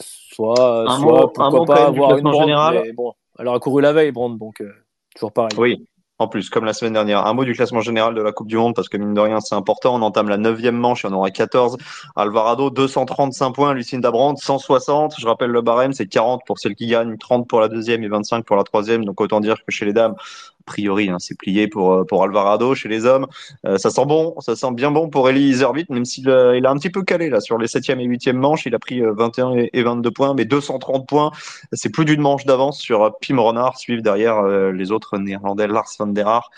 [0.00, 2.80] Soit, Un soit mot- un pourquoi quand pas avoir une classement Brand, général.
[2.84, 4.72] mais bon, elle aura couru la veille, Brand, donc euh,
[5.14, 5.50] toujours pareil.
[5.58, 5.86] Oui.
[6.20, 8.58] En plus, comme la semaine dernière, un mot du classement général de la Coupe du
[8.58, 9.94] Monde, parce que mine de rien, c'est important.
[9.94, 11.78] On entame la neuvième manche, il y en aura 14.
[12.14, 13.72] Alvarado, 235 points.
[13.72, 15.14] Lucinda Brandt, 160.
[15.18, 18.08] Je rappelle le barème, c'est 40 pour celle qui gagne, 30 pour la deuxième et
[18.08, 19.06] 25 pour la troisième.
[19.06, 20.14] Donc autant dire que chez les dames,
[20.60, 22.74] a priori, hein, c'est plié pour, euh, pour Alvarado.
[22.74, 23.26] Chez les hommes,
[23.66, 26.66] euh, ça sent bon, ça sent bien bon pour Eli Iservit, même s'il euh, il
[26.66, 28.66] a un petit peu calé là sur les septième et huitième manches.
[28.66, 31.30] Il a pris euh, 21 et et 22 points, mais 230 points,
[31.72, 36.06] c'est plus d'une manche d'avance sur Pim Renard, suivent derrière les autres néerlandais Lars van
[36.08, 36.50] der Haar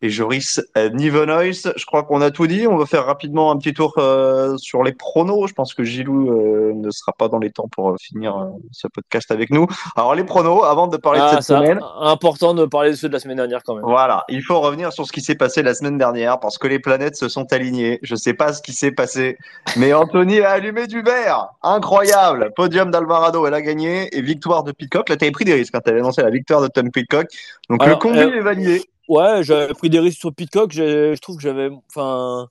[0.00, 1.62] et Joris euh, Nieuwenhuis.
[1.76, 2.66] Je crois qu'on a tout dit.
[2.66, 5.48] On va faire rapidement un petit tour euh, sur les pronos.
[5.48, 8.46] Je pense que Gilou euh, ne sera pas dans les temps pour euh, finir euh,
[8.72, 9.66] ce podcast avec nous.
[9.96, 11.80] Alors les pronos, avant de parler de Ah, cette semaine.
[12.00, 13.84] important de parler de ceux de la semaine dernière quand même.
[13.84, 16.78] Voilà, il faut revenir sur ce qui s'est passé la semaine dernière parce que les
[16.78, 17.98] planètes se sont alignées.
[18.02, 19.36] Je sais pas ce qui s'est passé,
[19.76, 21.48] mais Anthony a allumé du verre.
[21.62, 22.52] Incroyable.
[22.54, 25.08] Podium d'Alvarado, elle a gagné et victoire de Pitcock.
[25.08, 27.26] Là, tu avais pris des risques quand tu avais annoncé la victoire de Tom Pitcock.
[27.68, 28.82] Donc Alors, le combi est validé.
[29.08, 30.72] Ouais, j'avais pris des risques sur Pitcock.
[30.72, 32.48] Je trouve que j'avais, enfin,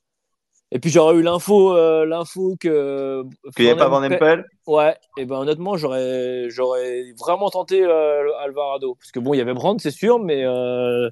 [0.72, 3.24] et puis j'aurais eu l'info, euh, l'info que
[3.56, 4.46] Qu'il n'y avait pas Van Empel-.
[4.66, 9.42] Ouais, et ben honnêtement, j'aurais j'aurais vraiment tenté euh, Alvarado parce que bon, il y
[9.42, 11.10] avait Brandt, c'est sûr, mais euh,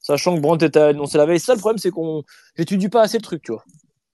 [0.00, 2.22] sachant que Brandt était annoncé la veille, ça le problème c'est qu'on
[2.56, 3.64] j'étudie pas assez le truc, tu vois.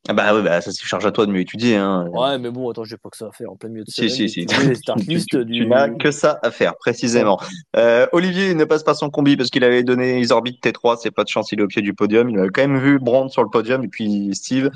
[0.09, 1.77] Ah bah oui, bah ça c'est charge à toi de mieux étudier.
[1.77, 2.07] Hein.
[2.13, 4.09] Ouais, mais bon, attends, j'ai pas que ça à faire en plein milieu de Si,
[4.09, 4.29] semaine.
[4.29, 4.47] si, si.
[4.75, 5.53] start Tu, du.
[5.53, 7.39] tu n'as que ça à faire, précisément.
[7.77, 11.23] Euh, Olivier ne passe pas son combi parce qu'il avait donné Isorbit T3, c'est pas
[11.23, 12.31] de chance, il est au pied du podium.
[12.31, 14.71] Il a quand même vu Brandt sur le podium et puis Steve,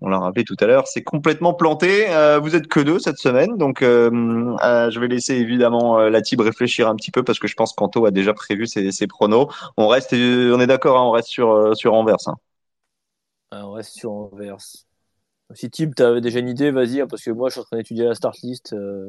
[0.00, 2.06] on l'a rappelé tout à l'heure, c'est complètement planté.
[2.08, 4.10] Euh, vous êtes que deux cette semaine, donc euh,
[4.64, 7.54] euh, je vais laisser évidemment euh, la team réfléchir un petit peu parce que je
[7.54, 9.48] pense qu'Anto a déjà prévu ses, ses pronos.
[9.76, 12.16] On reste, euh, on est d'accord, hein, on reste sur euh, sur Anvers.
[12.26, 12.34] hein.
[13.54, 14.56] Ah, on reste sur Anvers.
[15.54, 17.76] Si Tib, t'avais déjà une idée, vas-y, hein, parce que moi, je suis en train
[17.76, 18.72] d'étudier la start list.
[18.72, 19.08] euh.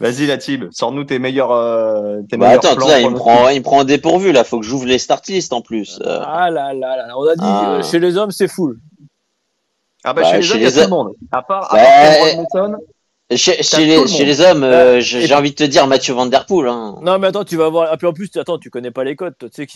[0.00, 3.14] Vas-y la team, sors-nous tes meilleurs, euh, tes Bah meilleurs attends, plans là, il me
[3.14, 4.42] prend, il me prend en dépourvu là.
[4.44, 5.98] Faut que j'ouvre les start list en plus.
[6.04, 7.70] Euh, Ah là là là, on a dit Ah.
[7.76, 8.78] euh, chez les hommes, c'est full.
[10.04, 11.12] Ah bah, Bah, chez les chez hommes, il y a tout le monde.
[11.32, 12.76] À part, à part Mason.
[13.34, 13.50] Chez,
[13.84, 14.26] les, le chez monde.
[14.26, 15.00] les hommes, euh, Ouais.
[15.00, 16.68] j'ai envie de te dire Mathieu Van Der Poel.
[16.68, 16.94] Hein.
[17.02, 17.88] Non, mais attends, tu vas voir.
[17.90, 19.34] Ah, puis en plus, tu- attends, tu connais pas les codes.
[19.50, 19.66] c'est.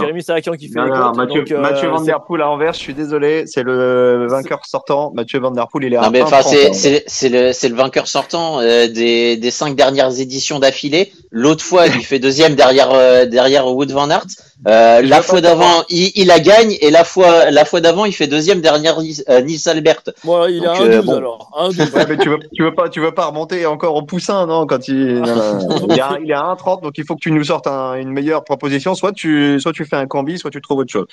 [0.00, 1.16] Jérémy Sarakian qui fait Non, les codes.
[1.16, 4.60] Mathieu, donc, euh, Mathieu Van Der Poel à Anvers, je suis désolé, c'est le vainqueur
[4.64, 5.12] sortant.
[5.14, 8.60] Mathieu Van Der Poel, il est à Non mais enfin 1,30, c'est le vainqueur sortant
[8.60, 11.12] euh, des des cinq dernières éditions d'affilée.
[11.30, 14.24] L'autre fois il fait deuxième derrière euh, derrière Wood Van Aert.
[14.66, 18.12] Euh, la fois d'avant il, il la gagne et la fois la fois d'avant il
[18.14, 20.02] fait deuxième derrière Nils euh, Albert.
[20.24, 21.16] Bon, il Donc, a un euh, 12 bon.
[21.16, 21.50] alors.
[21.58, 21.78] Un 12.
[21.92, 24.66] Ouais, mais tu veux, tu veux pas, tu veux pas remonter encore au poussin, non,
[24.66, 24.94] quand il,
[25.88, 27.94] il est à, il est à 1,30, donc il faut que tu nous sortes un-
[27.94, 28.94] une meilleure proposition.
[28.94, 31.06] Soit tu, soit tu fais un combi, soit tu trouves autre chose.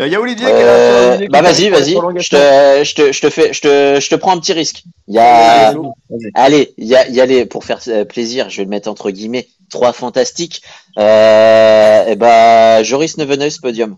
[0.00, 0.70] Euh, Il y a Olivier qui est là.
[0.70, 1.92] Euh, bah vas-y vas-y.
[2.16, 4.84] Je te je te je te fais je te je te prends un petit risque.
[5.06, 6.30] Il y a Vas-y.
[6.34, 8.70] Allez, il y a, il y a les, pour faire euh, plaisir, je vais le
[8.70, 10.62] mettre entre guillemets, trois fantastiques.
[10.98, 13.96] Euh, et ben, Joris Nevenhuis podium.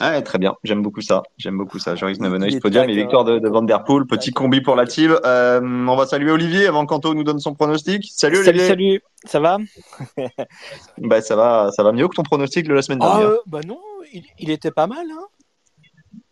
[0.00, 0.54] Ouais, très bien.
[0.62, 1.22] J'aime beaucoup ça.
[1.38, 1.94] J'aime beaucoup ça.
[1.94, 4.04] Joris Il Nevenhuis, est podium et victoire de, de Van Der Poel.
[4.06, 5.16] Petit combi pour la team.
[5.24, 8.04] Euh, on va saluer Olivier avant qu'Anto nous donne son pronostic.
[8.12, 8.66] Salut Salut, Olivier.
[8.68, 9.56] salut, ça va?
[10.98, 13.28] Bah, ça va, ça va mieux que ton pronostic de la semaine Ah, dernière.
[13.28, 13.80] euh, Bah non,
[14.12, 15.06] il, il était pas mal.
[15.10, 15.26] Hein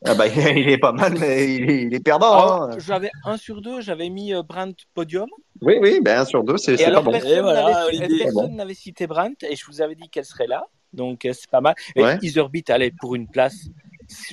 [0.05, 2.33] Ah bah, il est pas mal, mais il est, il est perdant.
[2.33, 2.71] Alors, hein.
[2.79, 5.29] J'avais un sur deux, j'avais mis euh, Brandt podium.
[5.63, 7.13] Oui, oui, ben un sur deux, c'est pas bon.
[7.13, 7.87] voilà,
[8.19, 10.67] personne n'avait cité Brandt et je vous avais dit qu'elle serait là.
[10.95, 11.75] Donc, euh, c'est pas mal.
[11.97, 12.19] Et Ouais.
[12.23, 13.57] Iserbeat allait pour une place.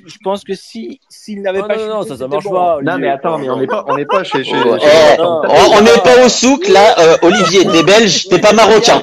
[0.06, 2.44] Je pense que si s'il n'avait Non, pas non, non, chuté, ça, ça c'était marche
[2.44, 2.52] bon.
[2.52, 2.80] pas.
[2.84, 4.44] Non, mais attends, mais on n'est pas, on n'est pas chez.
[4.44, 5.42] chez, Oh, chez- eh, non.
[5.48, 9.02] on n'est pas au souk là, euh, Olivier, t'es belge, t'es pas marocain.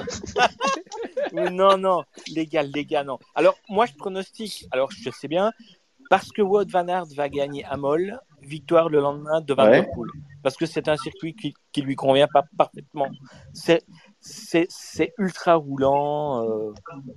[1.33, 2.03] Non, non,
[2.35, 3.19] légal, légal, non.
[3.35, 5.53] Alors, moi, je pronostique, alors je sais bien,
[6.11, 9.83] parce que Wout Van Aert va gagner à Moll, victoire le lendemain de Van Ouais.
[9.83, 10.11] Der Poel.
[10.43, 13.09] Parce que c'est un circuit qui, qui lui convient pas parfaitement.
[13.53, 13.83] C'est,
[14.21, 16.45] c'est, ultra roulant.
[16.45, 16.73] euh,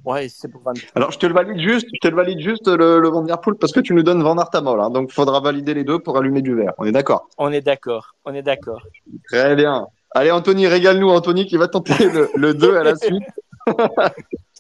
[0.06, 0.74] ouais, c'est pour Van.
[0.96, 3.40] Alors, je te le valide juste, je te le valide juste le, le Van Der
[3.40, 6.18] Poel parce que tu nous donnes Van Moll, hein, donc faudra valider les deux pour
[6.18, 6.74] allumer du verre.
[6.78, 7.28] On est d'accord?
[7.38, 8.82] On est d'accord, on est d'accord.
[9.30, 9.88] Très bien.
[10.14, 13.24] Allez, Anthony, régale-nous, Anthony, qui va tenter le, le 2 à la suite.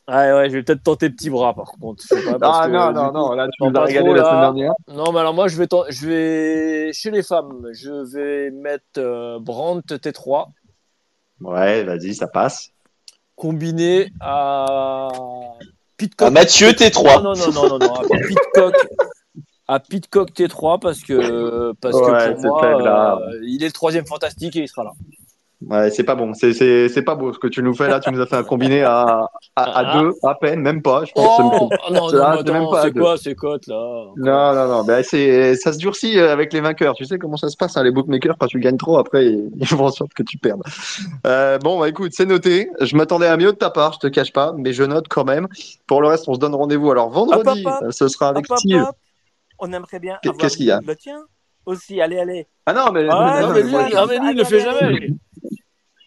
[0.08, 2.04] Ouais, ouais, je vais peut-être tenter petit bras par contre.
[2.04, 3.78] Je sais pas, parce Ah que, non, du non, coup- non, là, tu non, nous
[3.78, 4.74] as pas régalé trop, la semaine dernière.
[4.90, 9.40] Non, mais alors moi, je vais, je vais chez les femmes, je vais mettre euh,
[9.40, 10.48] Brandt T3
[11.42, 12.70] Ouais, vas-y, ça passe.
[13.36, 15.08] combiné à
[15.98, 16.28] Pitcock.
[16.28, 17.22] À Mathieu, T3.
[17.24, 18.76] Non, non, non, non, non, non, à Pitcock.
[19.68, 23.18] À Pitcock T3 parce que, parce Ouais, que c'est pour moi, là.
[23.22, 24.92] euh, il est le troisième fantastique et il sera là.
[25.68, 26.34] Ouais, c'est pas bon.
[26.34, 28.00] C'est, pas beau ce que tu nous fais là.
[28.00, 30.02] Tu nous as fait un combiné à, à, à Ah.
[30.02, 31.06] deux, à peine, même pas.
[31.06, 31.40] Je pense.
[31.40, 34.06] Oh, non, non, mais c'est quoi ces cotes là?
[34.18, 34.84] Non, non, non.
[34.84, 36.96] Ben, c'est, ça se durcit euh, avec les vainqueurs.
[36.96, 39.66] Tu sais comment ça se passe, hein, les bookmakers, quand tu gagnes trop, après, ils
[39.68, 40.64] font en sorte que tu perdes.
[41.28, 42.70] Euh, bon, bah, écoute, c'est noté.
[42.80, 45.26] Je m'attendais à mieux de ta part, je te cache pas, mais je note quand
[45.26, 45.48] même.
[45.88, 46.90] Pour le reste, on se donne rendez-vous.
[46.92, 47.92] Alors, vendredi, Hop, hop, hop.
[47.92, 48.86] ce sera avec Hop, Steve.
[49.60, 50.80] On aimerait bien qu'est-ce qu'il y a?
[50.86, 51.20] Le tien?
[51.68, 52.02] Aussi.
[52.02, 52.48] Allez, allez.
[52.66, 55.10] Ah non, mais, Ah, non, Non, mais lui, non, il le fait jamais.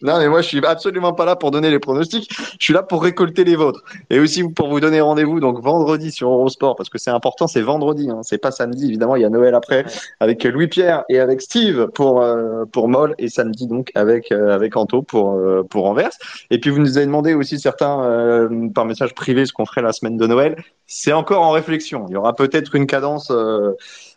[0.05, 2.29] Non, mais moi, je suis absolument pas là pour donner les pronostics.
[2.31, 3.83] Je suis là pour récolter les vôtres.
[4.09, 7.61] Et aussi pour vous donner rendez-vous, donc vendredi sur Eurosport, parce que c'est important, c'est
[7.61, 8.87] vendredi, hein, c'est pas samedi.
[8.87, 9.85] Évidemment, il y a Noël après,
[10.19, 14.77] avec Louis-Pierre et avec Steve pour, euh, pour Moll, et samedi, donc, avec, euh, avec
[14.77, 16.11] Anto pour, euh, pour Anvers.
[16.51, 19.81] Et puis, vous nous avez demandé aussi certains, euh, par message privé, ce qu'on ferait
[19.81, 20.55] la semaine de Noël.
[20.87, 22.05] C'est encore en réflexion.
[22.09, 23.71] Il y aura peut-être une cadence, euh,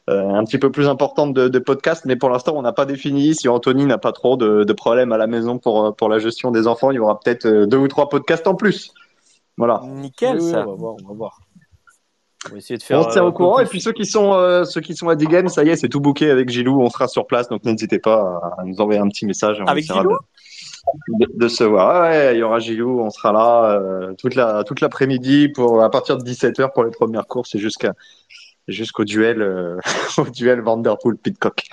[0.09, 3.35] un petit peu plus importante de, de podcast, mais pour l'instant, on n'a pas défini.
[3.35, 6.19] Si Anthony n'a pas trop de, de problèmes à la maison pour, euh, pour la
[6.19, 8.93] gestion des enfants, il y aura peut-être euh, deux ou trois podcasts en plus.
[9.57, 9.81] Voilà.
[9.85, 10.65] Nickel, Oui, ça.
[10.67, 11.39] on va voir, on va voir.
[12.47, 13.01] On va essayer de faire.
[13.01, 13.59] on se tient euh, au courant.
[13.59, 15.89] Et puis ceux qui sont euh, ceux qui sont à D-Game, ça y est, c'est
[15.89, 16.81] tout booké avec Gilou.
[16.81, 19.59] On sera sur place, donc n'hésitez pas à nous envoyer un petit message.
[19.61, 20.17] on Avec Gilou
[21.21, 22.03] de, de, de se voir.
[22.03, 23.01] Ouais, ouais, il y aura Gilou.
[23.01, 26.93] On sera là euh, toute la toute l'après-midi pour à partir de 17h pour les
[26.93, 27.93] premières courses et jusqu'à
[28.69, 29.79] jusqu'au duel euh,
[30.19, 31.63] au duel Vanderpool Pitcock.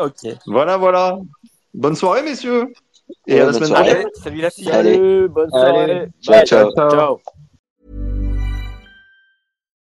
[0.00, 0.32] Ok.
[0.46, 1.18] Voilà, voilà.
[1.74, 2.72] Bonne soirée, messieurs.
[3.26, 4.06] Et Ouais, à la semaine prochaine.
[4.22, 4.70] Salut la fille.
[4.70, 4.94] Allez.
[4.94, 6.08] Salut, bonne Allez.
[6.22, 6.44] soirée.
[6.46, 6.90] Ciao, ciao.
[6.90, 7.20] Ciao.